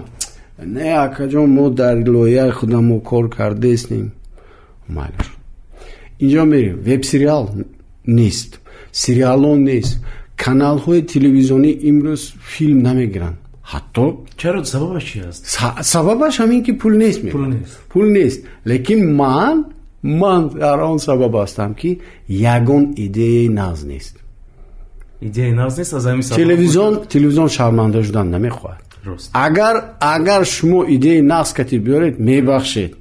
не 0.77 0.91
акаҷон 1.07 1.49
мо 1.57 1.67
дар 1.71 1.97
лоиҳаи 2.15 2.51
худам 2.59 2.85
мо 2.91 2.99
кор 3.11 3.25
кардаистем 3.37 4.07
майла 4.97 5.27
инҷо 6.25 6.45
мерем 6.53 6.77
веб 6.89 7.03
сериал 7.11 7.43
нест 8.19 8.51
сериалҳо 9.03 9.53
нест 9.69 9.93
каналҳои 10.45 11.01
телевизионӣ 11.13 11.71
имрӯз 11.91 12.23
филм 12.53 12.79
намегиранд 12.89 13.39
ҳатто 13.73 14.05
чаро 14.41 14.65
сабабаш 14.65 15.05
чи 15.11 15.19
аст? 15.29 15.41
сабабаш 15.93 16.35
ҳамин 16.43 16.61
ки 16.67 16.73
пул 16.83 16.95
нест 17.03 17.21
пул 17.93 18.07
нест. 18.17 18.39
Лекин 18.71 19.01
ман 19.21 19.57
ман 20.03 20.43
дар 20.49 20.79
он 20.91 20.99
сабаб 20.99 21.33
ҳастам 21.43 21.75
ки 21.81 21.91
ягон 22.29 22.85
идеяи 22.97 23.49
нағз 23.61 23.81
нест. 23.93 24.15
Идеяи 25.21 25.53
нағз 25.61 25.75
нест 25.79 25.93
аз 25.95 26.05
ҳамин 26.07 26.25
телевизион 26.41 26.93
телевизион 27.15 27.49
шарманда 27.57 28.03
шудан 28.03 28.27
намехоҳад. 28.37 28.83
Агар 29.33 29.77
агар 30.01 30.43
шумо 30.45 30.81
идеяи 30.97 31.23
нағз 31.33 31.51
катиб 31.59 31.81
биёред 31.87 32.19
мебахшед. 32.19 32.93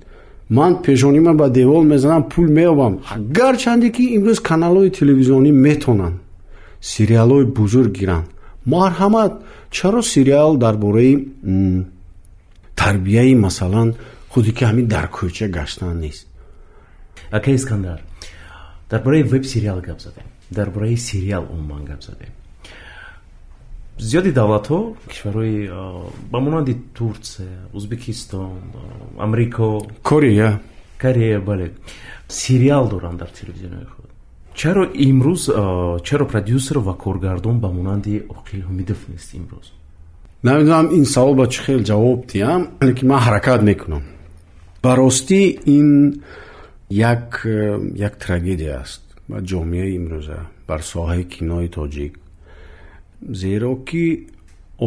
Ман 0.50 0.82
пешонима 0.82 1.34
ба 1.34 1.50
девол 1.50 1.84
мезанам 1.84 2.24
пул 2.24 2.46
меёбам. 2.58 2.94
Гарчанде 3.38 3.90
ки 3.96 4.04
имрӯз 4.18 4.40
каналҳои 4.50 4.90
телевизионӣ 5.00 5.52
метонанд 5.52 6.18
сериалҳои 6.82 7.46
бузург 7.58 7.92
гиранд 8.00 8.28
марҳамат 8.74 9.34
чаро 9.72 10.02
сериал 10.02 10.58
дар 10.58 10.76
бораи 10.78 11.34
тарбияи 12.76 13.36
масалан 13.36 13.96
худе 14.30 14.52
ки 14.52 14.64
ҳамин 14.64 14.88
дар 14.88 15.08
кӯча 15.08 15.48
гаштан 15.48 16.00
нест. 16.00 16.28
Ака 17.32 17.52
искандар 17.56 18.02
дар 18.90 19.02
бораи 19.04 19.24
веб 19.24 19.46
сериал 19.46 19.82
гап 19.82 20.00
задем. 20.02 20.24
Дар 20.50 20.70
бораи 20.70 20.96
сериал 20.96 21.44
умуман 21.50 21.86
гап 21.86 22.04
задем. 22.04 22.32
Зиёди 23.98 24.32
давлатҳо 24.32 24.96
кишварҳои 25.10 25.70
ба 26.32 26.40
монанди 26.40 26.74
турсия 26.94 27.68
узбекистон 27.74 28.62
амрико 29.18 29.88
корея. 30.04 30.62
Корея 30.98 31.40
бале. 31.42 31.74
Сериал 32.28 32.90
доранд 32.90 33.20
дар 33.20 33.30
телевизионҳои 33.30 33.86
худ 33.86 34.07
чаро 34.60 34.84
имрӯз 35.08 35.44
чаро 36.08 36.26
продюсер 36.34 36.78
ва 36.88 36.94
коргардон 37.04 37.60
ба 37.64 37.70
монанди 37.78 38.14
оқил 38.38 38.62
ҳумидов 38.70 39.00
нест 39.12 39.30
имрӯз? 39.40 39.68
Намедонам 40.44 40.88
ин 40.98 41.06
савол 41.06 41.36
ба 41.42 41.46
чӣ 41.54 41.60
хел 41.66 41.82
ҷавоб 41.90 42.20
диҳам 42.32 42.62
лекин 42.88 43.08
ман 43.12 43.22
ҳаракат 43.26 43.62
мекунам. 43.70 44.04
Ба 44.84 44.92
ростӣ 45.00 45.42
ин 45.78 45.90
як 46.90 47.46
як 48.08 48.14
трагедия 48.24 48.74
аст. 48.84 49.02
Ба 49.30 49.38
ҷомеаи 49.50 49.96
имрӯза 50.00 50.40
бар 50.68 50.82
соҳаи 50.92 51.24
кинои 51.34 51.70
тоҷик. 51.78 52.14
Зеро 53.42 53.74
ки 53.88 54.06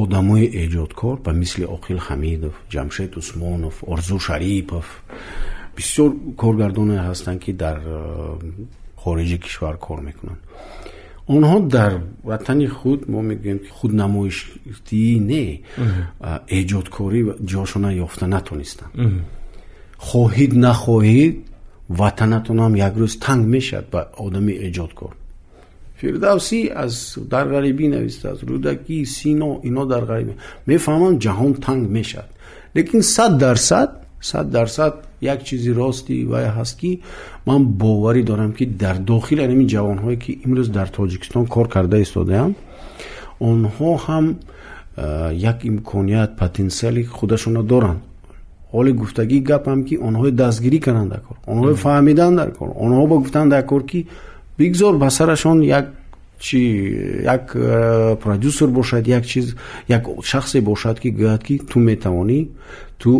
одамои 0.00 0.46
эҷодкор 0.62 1.16
ба 1.26 1.32
мисли 1.42 1.64
оқил 1.76 1.98
ҳамидов 2.08 2.54
ҷамшед 2.74 3.12
усмонов 3.20 3.74
орзу 3.92 4.18
шарипов 4.26 4.86
бисёр 5.76 6.10
коргардоне 6.42 6.98
ҳастанд 7.08 7.38
ки 7.44 7.52
дар 7.64 7.78
хориҷи 9.02 9.38
кишвар 9.44 9.76
кор 9.86 10.00
мекунанд 10.08 10.40
онҳо 11.34 11.58
дар 11.76 11.92
ватани 12.30 12.66
худ 12.78 13.00
мо 13.12 13.20
мегӯем 13.30 13.58
ки 13.64 13.70
худнамоиштӣ 13.78 15.04
не 15.30 15.44
эҷодкорӣ 16.58 17.20
ҷошона 17.52 17.90
ёфта 18.04 18.26
натонистанд 18.34 18.92
хоҳед 20.08 20.52
нахоҳед 20.66 21.36
ватанатонам 22.00 22.72
як 22.88 22.94
рӯз 23.00 23.14
танг 23.24 23.42
мешавад 23.54 23.86
ба 23.94 24.00
одами 24.24 24.54
эҷодкор 24.68 25.12
фирдавсӣ 26.00 26.58
аз 26.84 26.94
дар 27.32 27.46
ғарибӣ 27.54 27.86
навистааст 27.96 28.42
рӯдакӣ 28.50 28.98
сино 29.16 29.50
ино 29.68 29.84
дар 29.92 30.02
ғарибӣ 30.10 30.32
мефаҳмам 30.70 31.14
ҷаҳон 31.24 31.52
танг 31.66 31.84
мешавад 31.96 32.30
лекин 32.76 33.02
сад 33.14 33.32
дарсад 33.44 33.90
сад 34.20 34.50
дарсад 34.50 34.94
як 35.20 35.44
чизи 35.44 35.72
рости 35.72 36.24
вай 36.24 36.46
ҳаст 36.56 36.78
ки 36.80 37.00
ман 37.46 37.60
боварӣ 37.66 38.22
дорам 38.22 38.52
ки 38.52 38.64
дар 38.66 38.96
дохили 38.98 39.42
аними 39.42 39.66
ҷавонҳое 39.74 40.16
ки 40.24 40.32
имрӯз 40.44 40.68
дар 40.68 40.88
тоҷикистон 40.88 41.46
кор 41.46 41.68
карда 41.68 41.98
истодаанд 41.98 42.54
онҳо 43.40 43.90
ҳам 44.06 44.26
як 45.50 45.64
имконият 45.64 46.36
потенсиали 46.36 47.02
худашона 47.04 47.62
доранд. 47.62 48.00
Ҳоли 48.72 48.92
гуфтагӣ 48.92 49.38
гапам 49.50 49.84
ки 49.84 49.94
онҳои 50.08 50.32
дастгирӣ 50.32 50.78
карданд 50.86 51.10
дар 51.10 51.20
кор 51.28 51.36
онҳои 51.52 51.74
фаҳмидан 51.84 52.32
дар 52.36 52.50
кор 52.58 52.68
онҳо 52.84 53.06
ба 53.10 53.16
гуфтан 53.22 53.48
дар 53.48 53.64
кор 53.66 53.82
ки 53.90 54.06
бигзор 54.58 54.94
ба 55.02 55.10
сарашон 55.10 55.58
як 55.62 55.86
чи 56.40 56.58
як 57.24 57.44
продюсер 58.22 58.68
бошад 58.68 59.08
як 59.08 59.24
чиз 59.26 59.46
як 59.88 60.02
шахсе 60.22 60.60
бошад 60.60 60.96
ки 61.02 61.08
гӯяд 61.18 61.42
ки 61.46 61.54
ту 61.70 61.78
метавонӣ 61.88 62.40
ту 62.98 63.10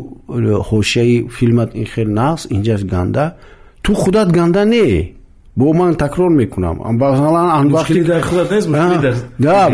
ҳошияи 0.69 1.29
филмат 1.37 1.71
ин 1.81 1.87
хел 1.93 2.09
нақс 2.21 2.43
инҷаш 2.57 2.83
ганда 2.95 3.25
ту 3.83 3.95
худат 3.95 4.29
ганда 4.33 4.65
не. 4.65 5.13
Бо 5.57 5.73
ман 5.73 5.95
такрор 5.95 6.31
мекунам. 6.31 6.79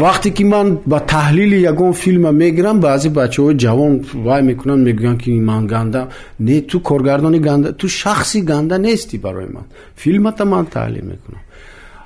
Вақте 0.05 0.31
ки 0.31 0.45
ман 0.45 0.79
ба 0.87 1.01
таҳлили 1.01 1.59
ягон 1.73 1.93
филма 1.93 2.33
мегирам 2.33 2.81
баъзе 2.81 3.09
бачаҳои 3.11 3.57
ҷавон 3.65 3.93
вай 4.27 4.43
мекунанд 4.43 4.83
мегӯянд 4.89 5.19
ки 5.23 5.31
ман 5.31 5.67
ганда 5.67 6.09
не. 6.39 6.63
Ту 6.63 6.81
коргардони 6.81 7.39
ганда 7.39 7.73
ту 7.73 7.89
шахси 7.89 8.41
ганда 8.41 8.79
нестӣ 8.79 9.19
барои 9.19 9.49
ман. 9.57 9.65
Филмата 9.97 10.45
ман 10.45 10.67
таҳлил 10.67 11.05
мекунам. 11.13 11.43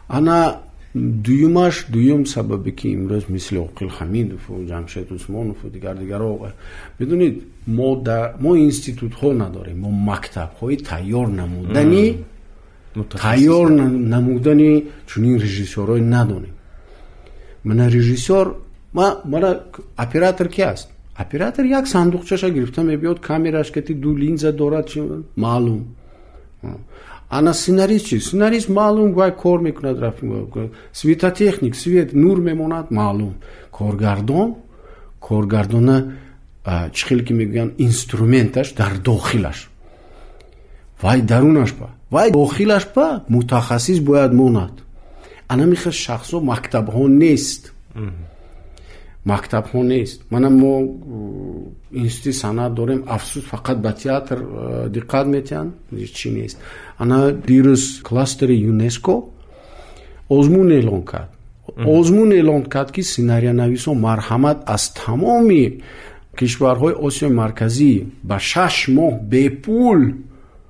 Ана 0.08 0.36
дуюмаш 0.94 1.86
дуюм 1.88 2.26
сабабе 2.26 2.72
ки 2.72 2.88
имрӯз 2.96 3.24
мисли 3.28 3.58
оқил 3.58 3.88
хамидову 3.88 4.66
ҷамшед 4.66 5.12
усмонову 5.12 5.70
дигар 5.70 5.96
дигаро 5.96 6.52
бидунед 6.98 7.36
мо 7.66 8.02
мо 8.40 8.56
институтҳо 8.56 9.32
надорем 9.32 9.78
мо 9.80 9.90
мактабҳои 9.90 10.76
тайёр 10.76 11.28
намудани 11.28 12.24
тайёр 12.94 13.68
намудани 14.14 14.86
чунин 15.06 15.36
режиссёрҳое 15.38 16.00
надонем. 16.00 16.54
Мана 17.64 17.88
режиссёр 17.88 18.56
мана 18.92 19.60
оператор 19.96 20.48
ки 20.48 20.62
аст? 20.62 20.88
Оператор 21.16 21.64
як 21.64 21.86
сандуқчаша 21.86 22.50
гирифта 22.50 22.82
мебиёд 22.82 23.20
камераш 23.20 23.70
кати 23.70 23.94
ду 23.94 24.16
линза 24.16 24.52
дорад 24.52 24.88
маълум 25.36 25.94
ана 27.30 27.54
сценарист 27.54 28.06
чи 28.06 28.20
сценарист 28.20 28.68
маълум 28.68 29.12
вай 29.12 29.36
кор 29.36 29.60
мекунад 29.60 29.98
светотехник 30.92 31.76
свет 31.76 32.12
нур 32.14 32.38
мемонад 32.38 32.90
маълум. 32.90 33.34
Коргардон? 33.70 34.54
Коргардона 35.20 35.96
чӣ 36.92 37.02
хеле 37.06 37.24
ки 37.24 37.32
мегӯянд? 37.32 37.74
Инструменташ 37.78 38.72
дар 38.72 38.92
дохилаш. 38.98 39.70
Вай 41.02 41.22
дарунаш 41.22 41.72
ба? 41.72 41.88
Вай 42.10 42.30
дохилаш 42.30 42.86
ба? 42.94 43.24
Мутахассис 43.28 44.00
бояд 44.00 44.32
монад. 44.32 44.72
Ана 45.48 45.66
михел 45.66 45.92
шахсҳо 45.92 46.40
мактабҳо 46.40 47.08
нест 47.08 47.72
мактабҳо 49.26 49.82
нест. 49.82 50.24
Мана 50.30 50.50
мо 50.50 50.74
институти 51.92 52.32
санъат 52.32 52.74
дорем 52.74 53.04
афсус 53.06 53.44
фақат 53.44 53.78
ба 53.80 53.92
театр 53.92 54.38
диққат 54.96 55.26
метиҳанд. 55.34 55.70
Чӣ 56.18 56.28
нест? 56.30 56.56
Ана 56.98 57.32
дирӯз 57.32 58.02
кластери 58.02 58.56
юнеско 58.72 59.14
озмун 60.28 60.70
эълон 60.70 61.02
кард. 61.02 61.30
Озмун 61.86 62.32
эълон 62.32 62.62
кард 62.62 62.92
ки 62.92 63.02
сценарионависон 63.02 63.96
марҳамат 64.08 64.58
аз 64.66 64.94
тамоми 64.94 65.82
кишварҳои 66.38 66.94
осиёи 67.06 67.32
марказӣ 67.42 67.92
ба 68.28 68.38
шаш 68.38 68.76
моҳ 68.96 69.12
бепул 69.32 70.00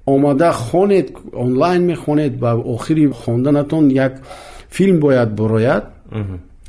омада 0.06 0.50
хонед 0.52 1.06
онлайн 1.32 1.82
мехонед 1.92 2.32
ба 2.42 2.50
охири 2.74 3.06
хонданатон 3.22 3.84
як 4.06 4.14
филм 4.70 4.96
бояд 5.00 5.34
барояд 5.34 5.84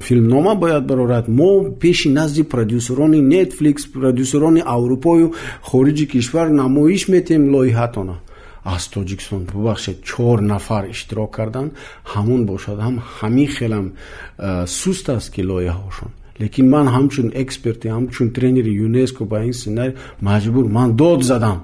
филмнома 0.02 0.56
бояд 0.56 0.84
барорад 0.86 1.28
мо 1.28 1.72
пеши 1.82 2.10
назди 2.10 2.44
продюсерони 2.44 3.20
netflix 3.36 3.76
продюсерони 3.94 4.62
аврупою 4.66 5.34
хориҷи 5.62 6.06
кишвар 6.08 6.48
намоиш 6.62 7.08
метем 7.08 7.42
лоиҳатона 7.54 8.16
аз 8.64 8.84
тоҷикистон 8.94 9.44
бубахшед 9.54 9.98
чор 10.04 10.40
нафар 10.40 10.84
иштирок 10.94 11.32
карданд 11.38 11.72
ҳамон 12.14 12.42
бошад 12.52 12.78
ҳам 12.86 12.96
ҳамин 13.20 13.48
хелам 13.58 13.86
э, 13.92 14.66
суст 14.80 15.06
аст 15.10 15.30
ки 15.34 15.42
лоиҳаҳошон 15.52 16.12
лекин 16.42 16.70
ман 16.74 16.88
ҳамчун 16.96 17.28
эксперти 17.44 17.88
ҳамчун 17.96 18.28
тренери 18.38 18.72
юнеско 18.88 19.22
ба 19.32 19.38
ин 19.50 19.54
сценари 19.60 19.94
маҷбур 20.30 20.66
ман 20.78 20.90
дод 21.02 21.22
задам 21.32 21.58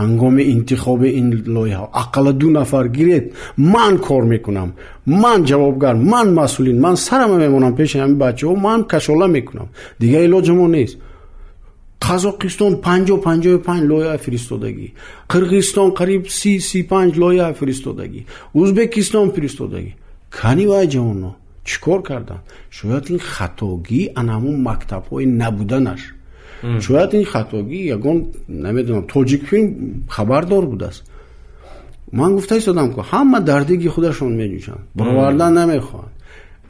ҳангоми 0.00 0.42
интихоби 0.54 1.08
ин 1.20 1.28
лоиҳа. 1.54 1.84
Ақалла 2.02 2.32
ду 2.40 2.48
нафар 2.50 2.86
гиред 2.96 3.24
ман 3.56 3.94
кор 4.06 4.22
мекунам. 4.32 4.70
Ман 5.22 5.38
ҷавобгар 5.50 5.94
ман 6.12 6.26
масъулин 6.40 6.78
ман 6.84 6.96
сарама 7.06 7.36
мемонам 7.44 7.72
пеши 7.78 7.96
ҳамин 8.02 8.18
бачаҳо 8.24 8.54
ман 8.66 8.80
кашола 8.92 9.26
мекунам. 9.36 9.68
Дигар 10.00 10.22
илоҷамо 10.28 10.66
нест. 10.76 10.96
Қазоқистон 12.06 12.72
панҷо 12.86 13.16
панҷои 13.26 13.58
панҷ 13.68 13.84
лоиҳа 13.90 14.16
фиристодагӣ. 14.24 14.88
Қирғизистон 15.32 15.88
қариб 15.98 16.22
си 16.38 16.52
си 16.68 16.78
панҷ 16.92 17.12
лоиҳа 17.22 17.48
фиристодагӣ. 17.60 18.20
Ӯзбекистон 18.62 19.26
фиристодагӣ. 19.36 19.92
Кани 20.38 20.64
вай 20.70 20.86
ҷавоно 20.94 21.30
чӣ 21.68 21.76
кор 21.84 22.00
карданд? 22.08 22.44
Шояд 22.76 23.04
ин 23.12 23.18
хатогӣ 23.32 24.02
ана 24.20 24.32
ҳамун 24.36 24.56
мактабҳои 24.68 25.26
набуданаш 25.40 26.02
шояд 26.86 27.12
ин 27.14 27.24
хатогӣ 27.32 27.80
ягон 27.96 28.18
намедонам 28.48 29.04
тоҷик 29.14 29.42
филм 29.48 29.68
хабардор 30.08 30.64
будааст. 30.72 31.02
Ман 32.12 32.30
гуфта 32.36 32.56
истодам 32.58 32.88
ки 32.94 33.00
ҳама 33.10 33.40
дардиги 33.40 33.88
худашон 33.88 34.32
меҷӯшанд. 34.40 34.82
Баровардан 34.98 35.52
намехоҳанд. 35.60 36.12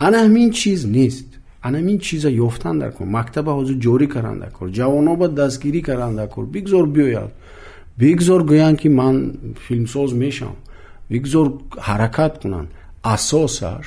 Ана 0.06 0.18
ҳамин 0.26 0.50
чиз 0.60 0.80
нест. 0.96 1.28
Анамин 1.62 1.98
чиза 2.06 2.30
ёфтан 2.46 2.78
дар 2.82 2.92
кор. 2.96 3.06
Мактаба 3.06 3.50
ҳозир 3.58 3.76
ҷорӣ 3.84 4.06
кардан 4.14 4.38
дар 4.42 4.50
кор. 4.56 4.66
Ҷавонҳо 4.78 5.26
дастгирӣ 5.40 5.80
кардан 5.88 6.12
дар 6.18 6.28
кор. 6.34 6.44
Бигзор 6.54 6.86
биёяд. 6.96 7.30
Бигзор 8.00 8.40
гӯянд 8.50 8.76
ки 8.80 8.88
ман 9.00 9.16
филмсоз 9.66 10.10
мешавам. 10.22 10.58
Бигзор 11.12 11.46
ҳаракат 11.88 12.32
кунанд. 12.42 12.68
Асосаш 13.14 13.86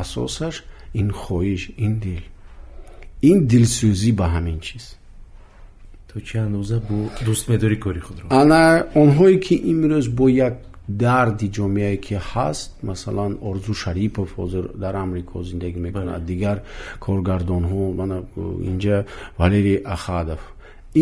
асосаш 0.00 0.54
ин 1.00 1.08
хоҳиш 1.22 1.62
ин 1.84 1.92
дил. 2.04 2.22
Ин 3.30 3.38
дилсӯзӣ 3.50 4.10
ба 4.18 4.26
ҳамин 4.34 4.58
чиз 4.66 4.84
то 6.12 6.20
чӣ 6.20 6.36
андоза 6.46 6.78
бо 6.88 6.96
дӯст 7.26 7.44
медорӣ 7.50 7.76
кори 7.84 8.00
худро 8.06 8.24
ана 8.40 8.62
онҳое 9.02 9.36
ки 9.46 9.54
имрӯз 9.72 10.06
бо 10.18 10.26
як 10.28 10.54
дарди 10.88 11.46
ҷомеае 11.56 11.96
ки 12.06 12.14
ҳаст 12.30 12.70
масалан 12.88 13.32
орзу 13.48 13.74
шарипов 13.82 14.28
ҳозир 14.38 14.64
дар 14.82 14.94
амрико 15.04 15.36
зиндагӣ 15.50 15.78
мекунад 15.86 16.22
дигар 16.30 16.58
коргардонҳо 17.04 17.84
мана 18.00 18.16
инҷа 18.70 18.96
валерий 19.40 19.78
ахадов 19.94 20.42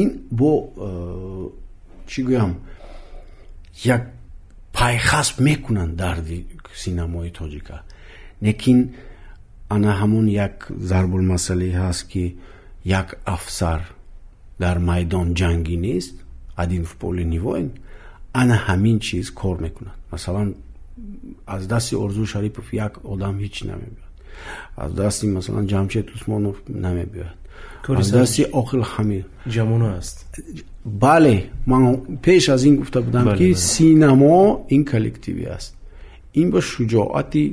ин 0.00 0.08
бо 0.30 0.50
э, 0.86 0.90
чӣ 2.10 2.20
гӯям 2.28 2.52
як 3.94 4.02
пайхасп 4.78 5.36
мекунанд 5.48 5.96
дарди 5.96 6.46
синамои 6.82 7.30
тоҷика 7.38 7.76
лекин 8.46 8.78
ана 9.74 9.90
ҳамон 10.00 10.26
як 10.46 10.54
зарбулмасъалаи 10.90 11.72
ҳаст 11.82 12.02
ки 12.10 12.24
як 12.84 13.08
афсар 13.34 13.80
дар 14.62 14.76
майдон 14.90 15.28
ҷангӣ 15.40 15.76
нест 15.86 16.14
один 16.62 16.84
в 16.90 16.92
поле 17.00 17.24
не 17.24 17.38
воин 17.46 17.68
ана 18.40 18.56
ҳамин 18.66 18.98
чиз 19.06 19.26
кор 19.40 19.56
мекунад 19.66 19.96
масалан 20.12 20.48
аз 21.46 21.62
дасти 21.66 21.94
орзу 22.04 22.26
шарипов 22.26 22.66
як 22.72 22.92
одам 23.12 23.34
ҳеч 23.42 23.56
намебиёд 23.70 24.10
аз 24.76 24.90
дасти 24.92 25.26
масалан 25.26 25.66
ҷамшед 25.72 26.06
усмонов 26.16 26.56
намебиёд 26.86 27.36
аз 28.00 28.10
дасти 28.10 28.42
оқил 28.60 28.82
ҳамид 28.94 29.26
ҷамоно 29.54 29.88
аст 30.00 30.16
бале 30.84 31.36
ман 31.66 31.82
пеш 32.24 32.48
аз 32.54 32.62
ин 32.68 32.76
гуфта 32.80 32.98
будам 33.02 33.24
ки 33.38 33.54
синамо 33.54 34.66
ин 34.74 34.82
коллективи 34.92 35.44
аст 35.56 35.72
ин 36.40 36.50
ба 36.50 36.60
шуҷоати 36.72 37.44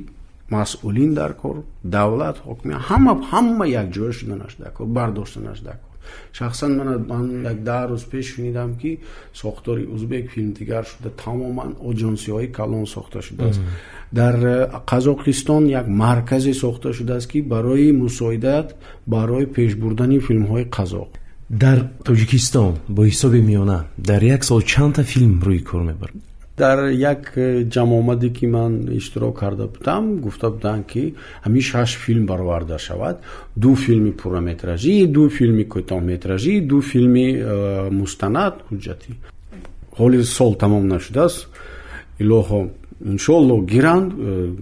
масъулин 0.49 1.11
дар 1.19 1.31
кор 1.41 1.55
давлат 1.83 2.37
ҳокимият 2.47 2.81
ҳама 2.89 3.11
ҳама 3.31 3.65
якҷоя 3.81 4.11
шуданаш 4.19 4.53
дар 4.61 4.71
кор 4.77 4.87
бардоштанаш 4.97 5.59
дар 5.67 5.77
кор 5.83 5.86
шахсан 6.37 6.71
ман 7.11 7.25
як 7.51 7.57
даҳ 7.69 7.83
рӯз 7.91 8.03
пеш 8.11 8.25
шунидам 8.33 8.75
ки 8.81 8.99
сохтори 9.33 9.83
узбек 9.95 10.25
филмдигар 10.33 10.83
шуда 10.91 11.09
тамоман 11.23 11.71
оҷонсиҳои 11.89 12.47
калон 12.57 12.85
сохта 12.85 13.21
шудааст. 13.21 13.61
Дар 14.11 14.35
э, 14.35 14.69
қазоқистон 14.91 15.63
як 15.79 15.87
марказе 15.87 16.53
сохта 16.53 16.93
шудааст 16.93 17.27
ки 17.31 17.41
барои 17.41 17.91
мусоидат 17.91 18.75
барои 19.05 19.45
пешбурдани 19.45 20.19
филмҳои 20.19 20.65
қазоқ. 20.77 21.09
Дар 21.49 21.77
тоҷикистон 22.03 22.73
бо 22.89 23.01
ҳисоби 23.09 23.41
миёна 23.49 23.79
дар 23.97 24.21
як 24.35 24.43
сол 24.43 24.61
чандта 24.61 25.03
филм 25.03 25.33
рӯи 25.47 25.61
кор 25.63 25.81
мебарад 25.89 26.15
дар 26.57 26.89
як 26.89 27.33
э, 27.37 27.69
ҷамъомаде 27.69 28.29
ки 28.33 28.45
ман 28.47 28.89
иштирок 28.97 29.39
карда 29.39 29.67
будам 29.67 30.17
гуфта 30.17 30.49
буданд 30.49 30.87
ки 30.87 31.13
ҳамин 31.45 31.61
шаш 31.61 31.97
филм 31.97 32.25
бароварда 32.25 32.77
шавад. 32.79 33.21
Ду 33.55 33.75
филми 33.75 34.11
пурраметражӣ 34.11 35.07
ду 35.07 35.29
филми 35.29 35.63
кӯтоҳметражӣ 35.73 36.61
ду 36.61 36.81
филми 36.81 37.27
э, 37.37 37.89
мустанад 37.91 38.53
ҳуҷҷатӣ 38.69 39.11
ҳоли 39.99 40.23
сол 40.23 40.53
тамом 40.55 40.87
нашудааст. 40.87 41.47
Илоҳо 42.19 42.59
иншолло 43.05 43.55
гиранд 43.73 44.09
э, 44.13 44.17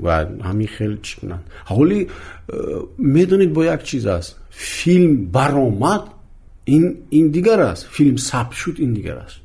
ва 0.05 0.15
ҳамин 0.49 0.67
хел 0.77 0.93
чӣ 1.05 1.13
кунанд. 1.19 1.43
Ҳоли 1.71 1.99
медонед 2.97 3.51
бо 3.53 3.63
як 3.63 3.83
чиз 3.83 4.05
аст. 4.05 4.31
Филм 4.49 5.13
баромад 5.37 6.03
ин 6.65 7.31
дигар 7.35 7.59
аст. 7.71 7.87
Филм 7.95 8.17
сабт 8.17 8.53
шуд 8.53 8.79
ин 8.79 8.93
дигар 8.93 9.17
аст 9.25 9.37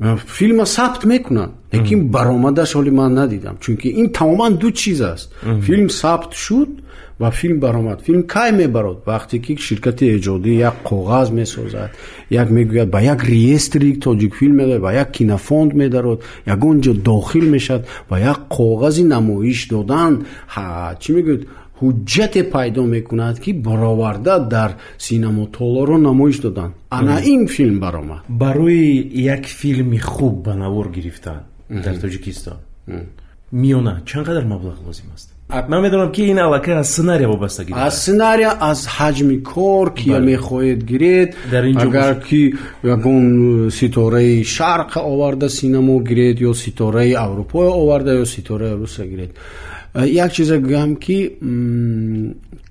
филма 0.00 0.66
сабт 0.66 1.04
мекунанд 1.04 1.52
лекин 1.72 2.08
баромадаш 2.08 2.70
ҳоли 2.76 2.90
ман 2.90 3.14
надидам 3.14 3.56
чунки 3.60 3.88
ин 3.88 4.12
тамоман 4.12 4.56
ду 4.56 4.70
чиз 4.70 5.00
аст 5.00 5.34
филм 5.66 5.88
сабт 5.88 6.34
шуд 6.34 6.70
ва 7.18 7.30
филм 7.30 7.60
баромад 7.60 8.02
филм 8.02 8.22
кай 8.22 8.52
мебарод 8.52 8.98
вақте 9.06 9.38
ки 9.38 9.56
ширкати 9.56 10.04
эҷодӣ 10.16 10.52
як 10.68 10.76
коғаз 10.84 11.30
месозад 11.32 11.90
як 12.30 12.48
мегӯяд 12.50 12.88
ба 12.90 13.00
як 13.00 13.24
реестри 13.24 13.96
тоҷикфилм 14.04 14.54
медоад 14.60 14.80
ба 14.80 14.92
як 14.92 15.12
кинофонд 15.12 15.72
медарод 15.74 16.20
ягон 16.46 16.80
ҷо 16.84 16.92
дохил 16.92 17.48
мешавад 17.50 17.86
ва 18.10 18.20
як 18.20 18.40
коғази 18.56 19.04
намоиш 19.04 19.68
додан 19.68 20.12
чӣ 21.02 21.08
мегӯяд 21.16 21.42
ҳуҷҷате 21.80 22.42
пайдо 22.54 22.82
мекунад 22.96 23.36
ки 23.44 23.50
бароварда 23.52 24.34
дар 24.54 24.70
синамотолоро 24.98 25.96
намоиш 25.98 26.38
доданд 26.46 26.74
ана 26.90 27.16
ин 27.32 27.48
филм 27.48 27.76
баромад 27.80 28.22
барои 28.28 29.10
як 29.34 29.44
филми 29.46 29.98
хуб 29.98 30.34
ба 30.46 30.54
навор 30.54 30.86
гирифтан 30.96 31.40
дар 31.70 31.94
тоҷикистон. 32.04 32.58
Миёна 33.52 34.02
чанд 34.04 34.26
қадар 34.26 34.44
маблағ 34.44 34.76
лозим 34.86 35.06
аст? 35.14 35.28
Ман 35.68 35.82
медонам 35.82 36.12
ки 36.12 36.22
ин 36.22 36.38
аллакай 36.38 36.74
аз 36.74 36.88
сценария 36.88 37.28
вобастагӣ 37.28 37.72
аз 37.76 38.00
сценария 38.00 38.52
аз 38.60 38.86
ҳаҷми 38.86 39.42
кор 39.42 39.94
кия 39.94 40.18
мехоҳед 40.20 40.84
гиред? 40.84 41.36
Агар 41.52 42.20
ки 42.26 42.54
ягон 42.82 43.70
ситораи 43.70 44.42
шарқ 44.44 44.96
оварда 44.96 45.48
синамо 45.48 46.00
гиред 46.00 46.40
ё 46.40 46.52
ситораи 46.54 47.12
аврупое 47.12 47.68
оварда 47.68 48.10
ё 48.22 48.24
ситораи 48.24 48.74
русия 48.74 49.06
гиред 49.06 49.30
як 50.04 50.32
чиза 50.32 50.58
гӯям 50.58 50.96
ки 50.96 51.18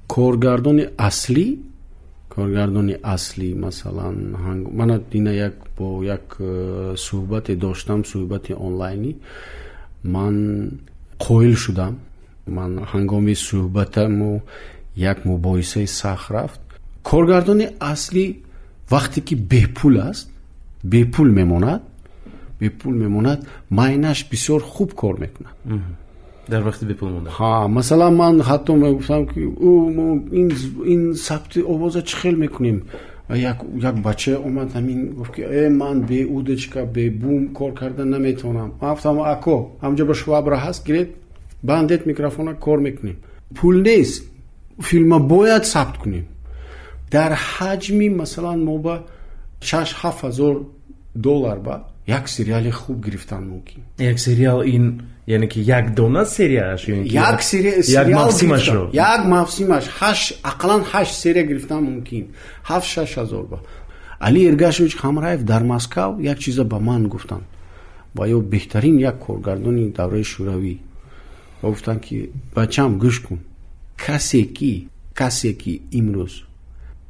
коргардони 0.08 0.86
аслӣ 0.98 1.58
коргардони 2.30 2.96
аслӣ 3.16 3.56
масалан 3.56 4.18
ман 4.78 5.02
ина 5.12 5.34
як 5.34 5.56
бо 5.78 6.04
як 6.04 6.38
э, 6.40 6.96
суҳбате 7.06 7.56
доштам 7.56 8.04
суҳбати 8.12 8.54
онлайнӣ 8.54 9.12
ман 10.04 10.36
қоил 11.20 11.56
шудам. 11.56 11.96
Ман 12.48 12.72
ҳангоми 12.92 13.36
суҳбатаму 13.48 14.42
як 14.96 15.18
мубоҳисаи 15.26 15.88
сахт 15.88 16.32
рафт. 16.32 16.62
Коргардони 17.04 17.68
аслӣ 17.80 18.26
вақте 18.92 19.22
ки 19.22 19.36
бепул 19.36 19.98
аст 20.00 20.30
бепул 20.84 21.28
мемонад 21.40 21.82
бепул 22.60 22.94
мемонад 22.94 23.40
майнаш 23.70 24.28
бисёр 24.32 24.62
хуб 24.62 24.94
кор 24.94 25.20
мекунад 25.20 25.56
дар 26.48 26.62
вақти 26.64 26.86
бепул 26.86 27.10
монда? 27.10 27.30
Ҳа 27.30 27.68
масалан 27.68 28.16
ман 28.16 28.42
ҳатто 28.42 28.74
мегуфтам 28.76 29.28
ки 29.28 29.40
ин 30.94 31.16
сабти 31.16 31.60
овоза 31.62 32.02
чӣ 32.02 32.16
хел 32.22 32.36
мекунем? 32.38 32.84
Як 33.30 33.96
бача 34.08 34.38
омад 34.48 34.70
ҳамин 34.76 35.00
гуфт 35.18 35.34
ки 35.36 35.42
э 35.42 35.70
ман 35.70 36.02
бе 36.02 36.26
удочка 36.26 36.86
бе 36.86 37.10
бум 37.10 37.54
кор 37.58 37.74
карда 37.74 38.06
наметавонам 38.06 38.74
ман 38.82 38.94
гуфтам 38.94 39.20
ако 39.20 39.56
ҳамҷо 39.82 40.04
ба 40.06 40.14
швабра 40.14 40.58
ҳаст 40.66 40.86
гиред 40.88 41.10
бандед 41.64 42.06
микрофона 42.06 42.54
кор 42.56 42.80
мекунем 42.80 43.18
пул 43.54 43.74
нест. 43.74 44.24
Филма 44.82 45.20
бояд 45.20 45.66
сабт 45.66 45.98
кунем. 45.98 46.26
Дар 47.12 47.32
ҳаҷми 47.34 48.10
масалан 48.10 48.60
мо 48.64 48.78
ба 48.78 48.96
шаш 49.62 49.90
ҳафт 50.02 50.20
ҳазор 50.26 50.56
доллар 51.16 51.60
ба 51.60 51.76
як 52.08 52.30
сериали 52.30 52.72
хуб 52.72 53.06
гирифтан 53.06 53.50
мумкин. 53.50 53.84
Як 53.98 54.20
сериал 54.20 54.62
ин 54.64 55.02
яъне 55.28 55.48
ки 55.48 55.60
як 55.60 55.94
дона 55.94 56.26
серияаш 56.26 56.88
як 56.88 57.42
як 57.88 58.08
мавсимашро 58.10 58.90
як 58.94 59.26
мавсимаш 59.26 59.86
ақаллан 60.44 60.84
ҳашт 60.92 61.14
серия 61.14 61.44
гирифтан 61.46 61.84
мумкин. 61.84 62.28
Ҳафт 62.64 62.86
шаш 62.86 63.18
ҳазор 63.18 63.48
ба. 63.48 63.60
Али 64.20 64.46
эргашевич 64.50 64.96
ҳамраев 64.98 65.44
дар 65.44 65.64
москав 65.64 66.22
як 66.22 66.40
чиза 66.40 66.64
ба 66.64 66.80
ман 66.80 67.08
гуфтанд 67.08 67.44
ва 68.16 68.28
ё 68.28 68.40
беҳтарин 68.42 68.98
як 69.00 69.20
коргардони 69.20 69.90
давраи 69.90 70.24
шӯравӣ. 70.24 70.78
Ва 71.62 71.70
гуфтанд 71.70 72.02
ки 72.02 72.30
бачам 72.56 73.00
гӯш 73.00 73.20
кун. 73.26 73.40
Касе 73.98 74.44
ки 74.58 74.88
касе 75.14 75.54
ки 75.54 75.82
имрӯз. 76.00 76.34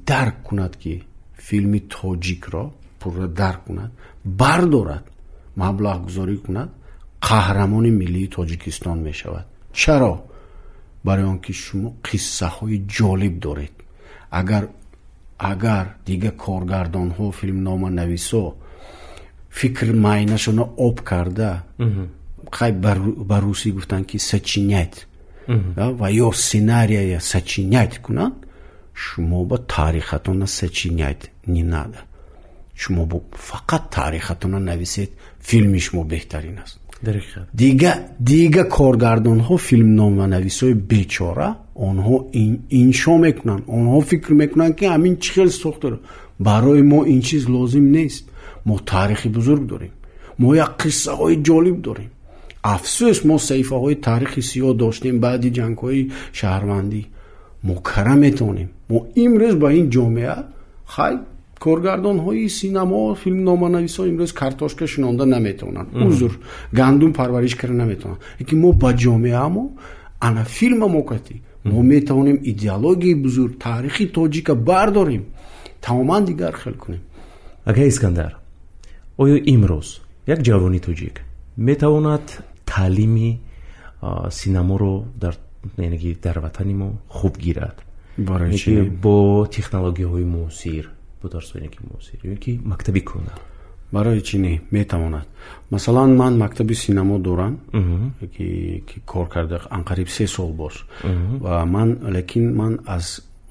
Дарк 0.07 0.35
кунад 0.47 0.73
ки 0.77 1.03
филми 1.37 1.79
тоҷикро 1.93 2.71
пурра 2.99 3.27
дарк 3.27 3.61
кунад 3.67 3.91
бардорад 4.25 5.05
маблағгузорӣ 5.61 6.37
кунад 6.45 6.69
қаҳрамони 7.27 7.91
миллии 8.01 8.31
тоҷикистон 8.35 8.97
мешавад. 9.07 9.45
Чаро? 9.73 10.13
Барои 11.03 11.25
он 11.33 11.39
ки 11.45 11.53
шумо 11.53 11.89
қиссаҳои 12.07 12.77
ҷолиб 12.97 13.35
доред. 13.45 13.73
Агар 14.39 14.63
агар 15.37 15.85
дига 16.05 16.31
коргардонҳо 16.45 17.31
филмноманависо 17.39 18.45
фикр 19.49 19.93
майнашона 19.93 20.63
об 20.87 20.97
карда 21.09 21.63
хай 22.51 22.71
ба 23.29 23.37
русӣ 23.45 23.69
гуфтанд 23.71 24.05
ки 24.07 24.17
сочинять 24.31 25.07
ва 25.99 26.07
ё 26.25 26.31
сценария 26.31 27.19
сочинять 27.19 27.95
кунанд 28.05 28.35
шумо 28.93 29.45
ба 29.45 29.57
таърихатона 29.57 30.47
сочинять 30.47 31.23
не 31.47 31.63
надо 31.63 31.99
шумо 32.81 33.03
фақат 33.49 33.83
таърихатона 33.95 34.59
нависед 34.59 35.09
филми 35.47 35.79
шумо 35.79 36.03
беҳтарин 36.03 36.57
аст. 36.63 36.79
Дига 37.53 37.93
дига 38.19 38.63
коргардонҳо 38.77 39.55
филмноманависои 39.67 40.73
бечора 40.91 41.49
онҳо 41.87 42.15
иншо 42.81 43.15
мекунанд 43.25 43.63
онҳо 43.77 43.99
фикр 44.09 44.31
мекунанд 44.41 44.73
ки 44.79 44.85
ҳамин 44.93 45.15
чӣ 45.23 45.29
хел 45.35 45.49
сохтара 45.63 45.97
барои 46.47 46.83
мо 46.91 46.99
ин 47.13 47.21
чиз 47.27 47.43
лозим 47.55 47.85
нест. 47.97 48.23
Мо 48.67 48.75
таърихи 48.91 49.29
бузург 49.29 49.63
дорем. 49.73 49.93
Мо 50.41 50.49
як 50.65 50.71
қиссаҳои 50.81 51.35
ҷолиб 51.47 51.77
дорем. 51.87 52.09
Афсӯс 52.75 53.17
мо 53.29 53.37
саҳифаҳои 53.47 53.95
таърихи 54.07 54.41
сиёҳ 54.49 54.73
доштем 54.83 55.15
баъди 55.25 55.49
ҷангҳои 55.57 56.01
шаҳрвандӣ. 56.39 57.01
Мо 57.67 57.75
кара 57.89 58.15
метавонем 58.23 58.69
мо 58.89 58.99
имрӯз 59.23 59.55
ба 59.63 59.69
ин 59.79 59.85
ҷомеа 59.95 60.37
хай 60.93 61.13
коргардонҳои 61.65 62.49
синамо 62.59 63.01
филмноманависо 63.21 64.01
имрӯз 64.11 64.31
картошка 64.41 64.83
шинонда 64.93 65.25
наметавонанд. 65.25 65.89
Узр 66.07 66.31
гандум 66.79 67.11
парвариш 67.19 67.55
карда 67.61 67.75
наметавонанд. 67.83 68.21
Лекин 68.39 68.59
мо 68.63 68.69
ба 68.81 68.89
ҷомеамо 69.03 69.63
ана 70.27 70.43
филма 70.55 70.87
мокатӣ 70.97 71.35
мо 71.71 71.79
метавонем 71.93 72.37
идеологияи 72.51 73.15
бузург 73.25 73.53
таърихи 73.65 74.05
тоҷика 74.17 74.53
бардорем 74.69 75.23
тамоман 75.81 76.25
дигар 76.25 76.53
хел 76.61 76.75
кунем. 76.83 77.01
Ага 77.65 77.83
искандар 77.91 78.31
оё 79.23 79.35
имрӯз 79.53 79.87
як 80.33 80.39
ҷавони 80.47 80.79
тоҷик 80.87 81.15
метавонад 81.57 82.25
таълими 82.65 83.39
синаморо 84.39 84.93
дар 85.23 86.37
ватани 86.45 86.73
мо 86.73 86.89
хуб 87.07 87.37
гирад. 87.37 87.77
Бо 89.03 89.45
технологияҳои 89.55 90.23
муосир 90.35 90.94
бо 91.25 91.29
дарсҳои 91.35 91.69
ки 91.73 91.79
муосир 91.89 92.19
ё 92.33 92.35
ки 92.43 92.51
мактаби 92.71 93.01
кӯна 93.09 93.33
барои 93.95 94.21
чӣ 94.27 94.37
не 94.45 94.53
метавонад. 94.71 95.27
Масалан 95.71 96.15
ман 96.21 96.33
мактаби 96.43 96.75
синамо 96.75 97.17
дорам 97.19 97.53
ки 98.35 98.83
кор 99.05 99.27
карда 99.29 99.57
анқариб 99.77 100.09
се 100.09 100.27
сол 100.27 100.51
бош. 100.61 100.75
Ва 101.43 101.65
ман 101.65 101.89
лекин 102.15 102.45
ман 102.59 102.73
аз 102.85 103.05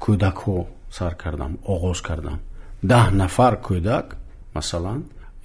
кӯдакҳо 0.05 0.67
сар 0.91 1.13
кардам 1.23 1.53
оғоз 1.75 1.99
кардам. 2.09 2.39
Даҳ 2.91 3.07
нафар 3.23 3.55
кӯдак 3.67 4.07
масалан 4.55 5.01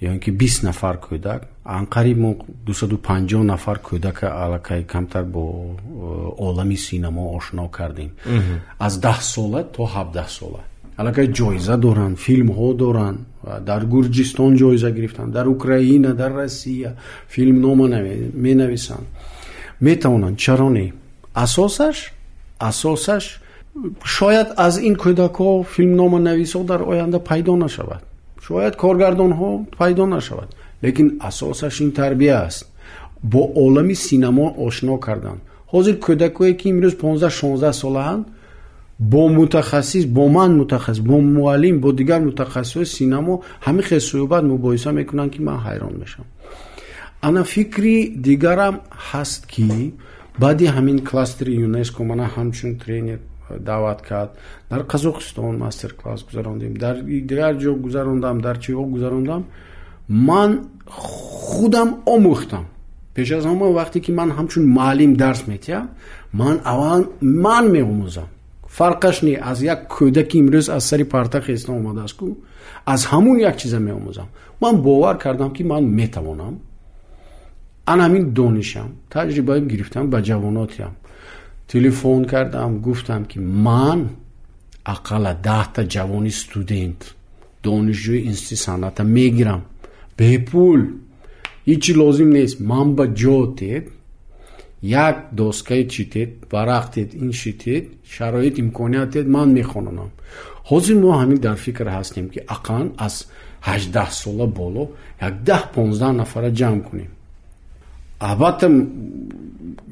ё 0.06 0.08
ин 0.14 0.20
ки 0.24 0.30
бист 0.30 0.62
нафар 0.68 0.96
кӯдак 1.06 1.40
анқариб 1.78 2.18
мо 2.24 2.30
дусаду 2.66 2.96
панҷоҳ 3.08 3.42
нафар 3.52 3.78
кӯдака 3.88 4.26
аллакай 4.42 4.80
камтар 4.92 5.24
бо 5.34 5.42
э, 5.46 6.44
олами 6.46 6.76
синамо 6.86 7.24
ошно 7.36 7.68
кардем. 7.76 8.10
Аз 8.86 8.94
даҳ 9.06 9.18
сола 9.32 9.60
то 9.74 9.82
ҳабдаҳ 9.94 10.28
сола 10.38 10.60
аллакай 11.00 11.26
ҷоиза 11.38 11.76
доранд 11.86 12.16
филмҳо 12.26 12.68
доранд 12.84 13.18
дар 13.70 13.82
гурҷистон 13.94 14.52
ҷоиза 14.62 14.90
гирифтанд. 14.96 15.32
Дар 15.32 15.46
украина 15.46 16.10
дар 16.14 16.32
россия 16.42 16.90
филмнома 17.34 17.86
менависанд. 18.46 19.06
Метавонанд 19.80 20.36
чаро 20.44 20.68
не 20.70 20.92
асосаш 21.44 21.96
асосаш 22.70 23.24
шояд 24.04 24.48
аз 24.66 24.74
ин 24.88 24.94
кӯдакҳо 25.02 25.50
филмноманависҳо 25.74 26.62
дар 26.70 26.80
оянда 26.92 27.18
пайдо 27.30 27.56
нашавад. 27.56 28.02
Шояд 28.46 28.74
коргардонҳо 28.82 29.50
пайдо 29.78 30.04
нашавад. 30.16 30.48
Лекин 30.84 31.08
асосаш 31.28 31.74
ин 31.84 31.90
тарбия 31.92 32.36
аст. 32.46 32.66
Бо 33.22 33.42
олами 33.64 33.94
синамо 33.94 34.46
ошно 34.66 34.94
кардан 35.06 35.38
ҳозир 35.72 35.96
кӯдакое 36.06 36.52
ки 36.58 36.66
имрӯз 36.72 36.94
понздаҳ 37.02 37.32
шонздаҳ 37.40 37.72
солаанд 37.82 38.24
бо 39.00 39.28
мутахассис 39.28 40.04
бо 40.06 40.28
ман 40.28 40.56
мутахассис 40.56 41.02
бо 41.02 41.20
муаллим 41.20 41.80
бо 41.80 41.92
дигар 41.92 42.20
мутахассисои 42.20 42.84
синамо 42.84 43.42
ҳамин 43.66 43.82
хел 43.82 44.00
суҳбат 44.00 44.44
мубоҳиса 44.44 44.92
мекунанд 44.92 45.32
ки 45.34 45.40
ман 45.40 45.58
ҳайрон 45.66 45.94
мешавам 46.02 46.28
ана 47.22 47.42
фикри 47.44 47.96
дигарам 48.26 48.80
ҳаст 49.10 49.46
ки 49.52 49.94
баъди 50.38 50.66
ҳамин 50.76 50.98
кластери 51.08 51.52
юнеско 51.66 52.04
мана 52.04 52.26
ҳамчун 52.36 52.72
тренер 52.82 53.18
даъват 53.58 54.02
кард. 54.02 54.30
Дар 54.70 54.80
қазоқистон 54.92 55.56
мастер 55.56 55.94
класс 55.94 56.22
гузарондем 56.24 56.74
дар 56.76 56.96
дигар 57.02 57.54
ҷо 57.62 57.74
гузарондам 57.74 58.40
дар 58.40 58.56
чиҳо 58.58 58.84
гузарондам 58.84 59.44
ман 60.08 60.50
худам 60.86 61.88
омӯхтам. 62.14 62.64
Пеш 63.14 63.30
аз 63.32 63.44
ҳама 63.44 63.66
вақте 63.80 63.98
ки 64.00 64.12
ман 64.12 64.30
ҳамчун 64.38 64.64
муаллим 64.76 65.12
дарс 65.22 65.42
метиҳам 65.46 65.88
ман 66.32 66.56
аввал 66.64 67.02
ман 67.20 67.64
меомӯзам 67.74 68.28
фарқаш 68.76 69.16
не 69.26 69.34
аз 69.50 69.58
як 69.62 69.80
кӯдаки 69.94 70.36
имрӯз 70.42 70.66
аз 70.76 70.84
сари 70.88 71.04
партахи 71.04 71.52
ислом 71.52 71.76
омадааст 71.82 72.16
ку 72.16 72.26
аз 72.86 73.00
ҳамун 73.10 73.36
як 73.40 73.56
чиза 73.60 73.78
меомӯзам. 73.78 74.28
Ман 74.60 74.82
бовар 74.82 75.18
кардам 75.18 75.50
ки 75.52 75.62
ман 75.64 75.84
метавонам. 75.84 76.54
Ан 77.86 77.98
ҳамин 78.00 78.24
донишам 78.38 78.90
таҷриба 79.12 79.60
гирифтам 79.60 80.10
ба 80.10 80.18
ҷавонотиам. 80.28 80.94
Телефон 81.72 82.24
кардам 82.24 82.78
гуфтам 82.86 83.24
ки 83.30 83.38
ман 83.38 84.00
ақалла 84.94 85.32
даҳта 85.48 85.82
ҷавони 85.94 86.32
студент 86.42 87.00
донишҷӯи 87.64 88.24
институти 88.30 88.56
санъата 88.66 89.04
мегирам. 89.04 89.62
Бепул. 90.18 90.80
Ҳичи 91.68 91.92
лозим 92.00 92.30
нест. 92.36 92.56
Ман 92.70 92.88
ба 92.96 93.04
ҷо 93.20 93.38
теб 93.60 93.84
як 94.82 95.28
доскаи 95.32 95.88
читед 95.88 96.30
варақтед 96.50 97.14
ин 97.14 97.32
шитед 97.32 97.84
шароит 98.08 98.58
имкониятед 98.58 99.26
ман 99.28 99.52
мехононам. 99.52 100.10
Ҳозир 100.70 100.96
мо 101.00 101.10
ҳамин 101.20 101.38
дар 101.38 101.56
фикр 101.56 101.86
ҳастем 101.96 102.26
ки 102.32 102.40
ақаллан 102.54 102.88
аз 103.06 103.26
ҳаждаҳ 103.68 104.10
сола 104.22 104.46
боло 104.46 104.82
як 105.20 105.34
даҳ 105.48 105.62
понздаҳ 105.74 106.12
нафара 106.20 106.50
ҷамъ 106.60 106.80
кунем. 106.88 107.12
Албатта 108.28 108.68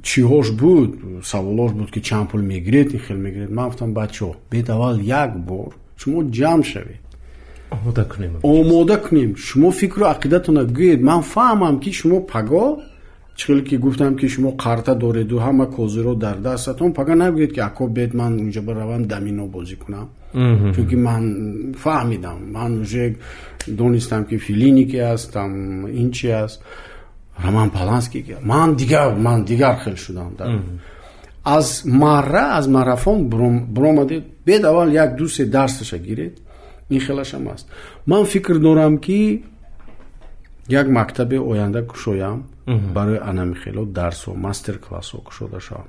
чиҳош 0.09 0.49
буд 0.61 0.91
саволош 1.31 1.73
буд 1.79 1.91
ки 1.95 2.01
чанд 2.09 2.31
пул 2.31 2.43
мегиред 2.53 2.89
ин 2.95 3.01
хел 3.01 3.19
мегиред. 3.27 3.51
Ман 3.51 3.67
гуфтам 3.69 3.91
бачаҳо 3.95 4.37
бед 4.51 4.67
аввал 4.71 4.97
як 5.01 5.31
бор 5.49 5.71
шумо 6.01 6.21
ҷамъ 6.39 6.65
шавед 6.73 7.03
омода 8.43 8.97
кунем 9.05 9.37
шумо 9.37 9.71
фикру 9.71 10.05
ақидатона 10.15 10.63
гӯед. 10.79 11.01
Ман 11.09 11.21
фаҳмам 11.33 11.81
ки 11.83 11.91
шумо 11.93 12.19
паго 12.33 12.65
чихел 13.39 13.63
ки 13.65 13.77
гуфтам 13.77 14.17
ки 14.17 14.29
шумо 14.29 14.51
қарта 14.57 14.95
дореду 14.95 15.37
ҳама 15.39 15.67
козиро 15.71 16.15
дар 16.15 16.37
дастатон 16.39 16.93
пага 16.93 17.15
нагӯед 17.15 17.53
ки 17.55 17.61
ако 17.61 17.89
бед 17.89 18.15
ман 18.15 18.33
унҷа 18.43 18.63
баравам 18.63 19.03
дамино 19.13 19.47
бозӣ 19.47 19.77
кунам 19.77 20.09
чунки 20.75 20.97
ман 20.97 21.23
фаҳмидам 21.83 22.39
ман 22.57 22.81
уже 22.83 23.05
донистам 23.69 24.25
ки 24.29 24.37
филиники 24.39 24.99
ҳастам 25.11 25.53
ин 26.03 26.11
чи 26.11 26.29
аст 26.45 26.59
роман 27.45 27.71
паланский 27.71 28.25
ман 28.43 28.75
дигар 28.75 29.15
ман 29.27 29.45
дигар 29.45 29.75
хел 29.85 29.97
шудам 29.97 30.31
аз 31.45 31.85
марра 31.85 32.45
аз 32.59 32.67
марафон 32.69 33.19
биромадед 33.75 34.25
бед 34.47 34.65
аввал 34.65 34.89
як 34.89 35.17
ду 35.17 35.29
се 35.29 35.47
дарсаша 35.47 35.99
гиред 35.99 36.35
ин 36.91 37.01
хелашам 37.01 37.49
аст 37.49 37.67
ман 38.07 38.25
фикр 38.25 38.59
дорам 38.59 38.99
ки 38.99 39.43
як 40.69 40.89
мактаби 40.89 41.39
оянда 41.39 41.83
кушоям 41.83 42.45
барои 42.67 43.19
анамихело 43.19 43.85
дарсо 43.87 44.35
мастер 44.35 44.79
классо 44.79 45.19
кушода 45.19 45.61
шавам 45.61 45.87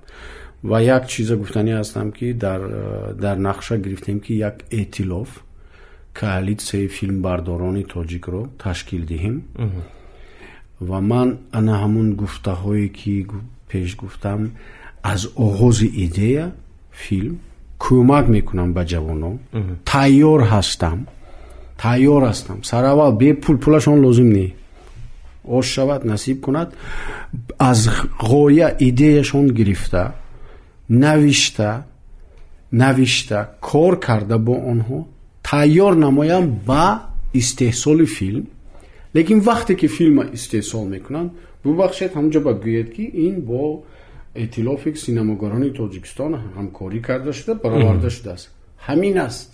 ва 0.64 0.82
як 0.82 1.08
чиза 1.08 1.36
гуфтанӣ 1.36 1.72
ҳастам 1.80 2.12
ки 2.12 2.34
дар 2.34 2.62
дар 3.16 3.38
нақша 3.38 3.78
гирифтем 3.78 4.20
ки 4.20 4.34
як 4.34 4.56
эътилоф 4.72 5.44
коалитсияи 6.14 6.88
филмбардорони 6.88 7.84
тоҷикро 7.84 8.42
ташкил 8.64 9.04
диҳем. 9.12 9.38
Ва 10.90 11.00
ман 11.02 11.30
ана 11.58 11.74
ҳамун 11.84 12.10
гуфтаҳое 12.22 12.88
ки 12.98 13.28
пеш 13.70 13.96
гуфтам 13.96 14.52
аз 15.04 15.22
оғози 15.46 15.88
идея 16.06 16.52
филм 16.92 17.36
кӯмак 17.84 18.26
мекунам 18.36 18.70
ба 18.74 18.84
ҷавонон. 18.92 19.36
Тайёр 19.92 20.42
ҳастам 20.54 21.00
тайёр 21.84 22.22
ҳастам. 22.30 22.58
Сараввал 22.64 23.12
бепул 23.22 23.58
пулашон 23.64 23.98
лозим 24.06 24.30
не 24.38 24.48
ош 25.58 25.66
шавад 25.76 26.02
насиб 26.12 26.38
кунад 26.46 26.70
аз 27.58 27.90
ғоя 28.32 28.68
идеяшон 28.80 29.48
гирифта 29.58 30.14
навишта 30.90 31.70
навишта 32.72 33.38
кор 33.62 34.00
карда 34.00 34.38
бо 34.38 34.54
онҳо 34.74 35.00
тайёр 35.44 35.94
намоям 36.06 36.46
ба 36.70 36.86
истеҳсоли 37.34 38.06
филм 38.06 38.46
лекин 39.16 39.40
вақте 39.40 39.74
ки 39.76 39.88
филма 39.88 40.24
истеҳсол 40.38 40.86
мекунанд 40.96 41.32
бубахшед 41.64 42.12
ҳамонҷо 42.18 42.40
ба 42.48 42.54
гӯед 42.66 42.90
ки 42.96 43.04
ин 43.28 43.36
бо 43.50 43.84
эътилофи 44.36 44.90
синамогарони 45.06 45.70
тоҷикистон 45.80 46.32
ҳамкорӣ 46.58 47.00
карда 47.08 47.32
шуда 47.34 47.54
бароварда 47.64 48.10
шудааст 48.10 48.46
ҳамин 48.88 49.18
аст 49.28 49.50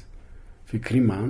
фикри 0.70 1.02
ман 1.12 1.30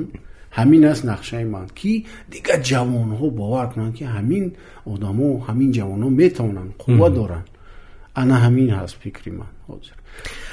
ҳамин 0.58 0.84
аст 0.92 1.04
нақшаи 1.12 1.46
ман 1.56 1.68
ки 1.80 1.94
дигар 2.34 2.60
ҷавонҳо 2.72 3.28
бовар 3.40 3.66
кунанд 3.74 3.94
ки 3.98 4.04
ҳамин 4.16 4.46
одамо 4.94 5.28
ҳамин 5.48 5.70
ҷавонҳо 5.78 6.10
метавонанд 6.22 6.72
қувват 6.84 7.14
доранд 7.20 7.48
ана 8.22 8.36
ҳамин 8.46 8.70
ҳаст 8.80 8.96
фикри 9.04 9.32
ман 9.40 9.52
ҳозир 9.70 9.98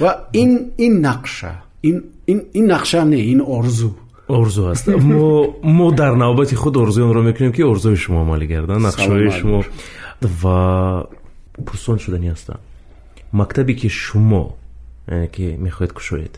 ва 0.02 0.10
ин 0.42 0.50
ин 0.86 0.94
нақша 1.08 1.52
ин 1.88 2.66
нақша 2.74 3.00
не 3.12 3.20
ин 3.32 3.40
орзу 3.58 3.90
орзу 4.28 4.62
аст 4.72 4.86
мо 4.88 5.54
мо 5.62 5.92
дар 5.92 6.14
навбати 6.16 6.54
худ 6.54 6.74
орзуёнро 6.76 7.22
мекунем 7.22 7.52
ки 7.52 7.62
орзуи 7.62 7.96
шумо 7.96 8.18
амалӣ 8.24 8.46
гардад 8.46 8.78
нақшаҳои 8.88 9.30
шумо 9.40 9.58
ва 10.42 10.58
пурсон 11.66 11.98
шудани 11.98 12.28
ҳастам 12.34 12.60
мактабе 13.32 13.74
ки 13.74 13.88
шумо 13.88 14.56
ки 15.34 15.44
мехоҳед 15.66 15.92
кушоед 15.98 16.34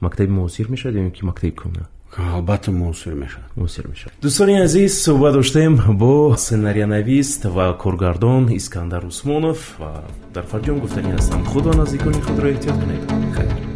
мактаби 0.00 0.30
муосир 0.30 0.66
мешавад 0.70 0.94
ё 0.96 1.10
ки 1.10 1.24
мактаби 1.24 1.52
кӯна 1.60 1.84
албатта 2.16 2.70
муосир 2.70 3.14
мешавад. 3.14 3.48
Муосир 3.56 3.88
мешавад. 3.88 4.12
Дӯстони 4.22 4.62
азиз 4.62 5.04
суҳбат 5.04 5.32
доштем 5.32 5.80
бо 5.88 6.34
сценарионавист 6.36 7.44
ва 7.44 7.76
коргардон 7.78 8.48
искандар 8.52 9.04
усмонов 9.04 9.76
ва 9.78 10.04
дар 10.34 10.44
фарҷом 10.44 10.80
гуфтанӣ 10.80 11.12
ҳастам. 11.16 11.44
Худо 11.44 11.72
наздикони 11.72 12.20
худро 12.20 12.48
эҳтиёт 12.52 12.76
кунед. 12.80 13.02
Хайр 13.36 13.71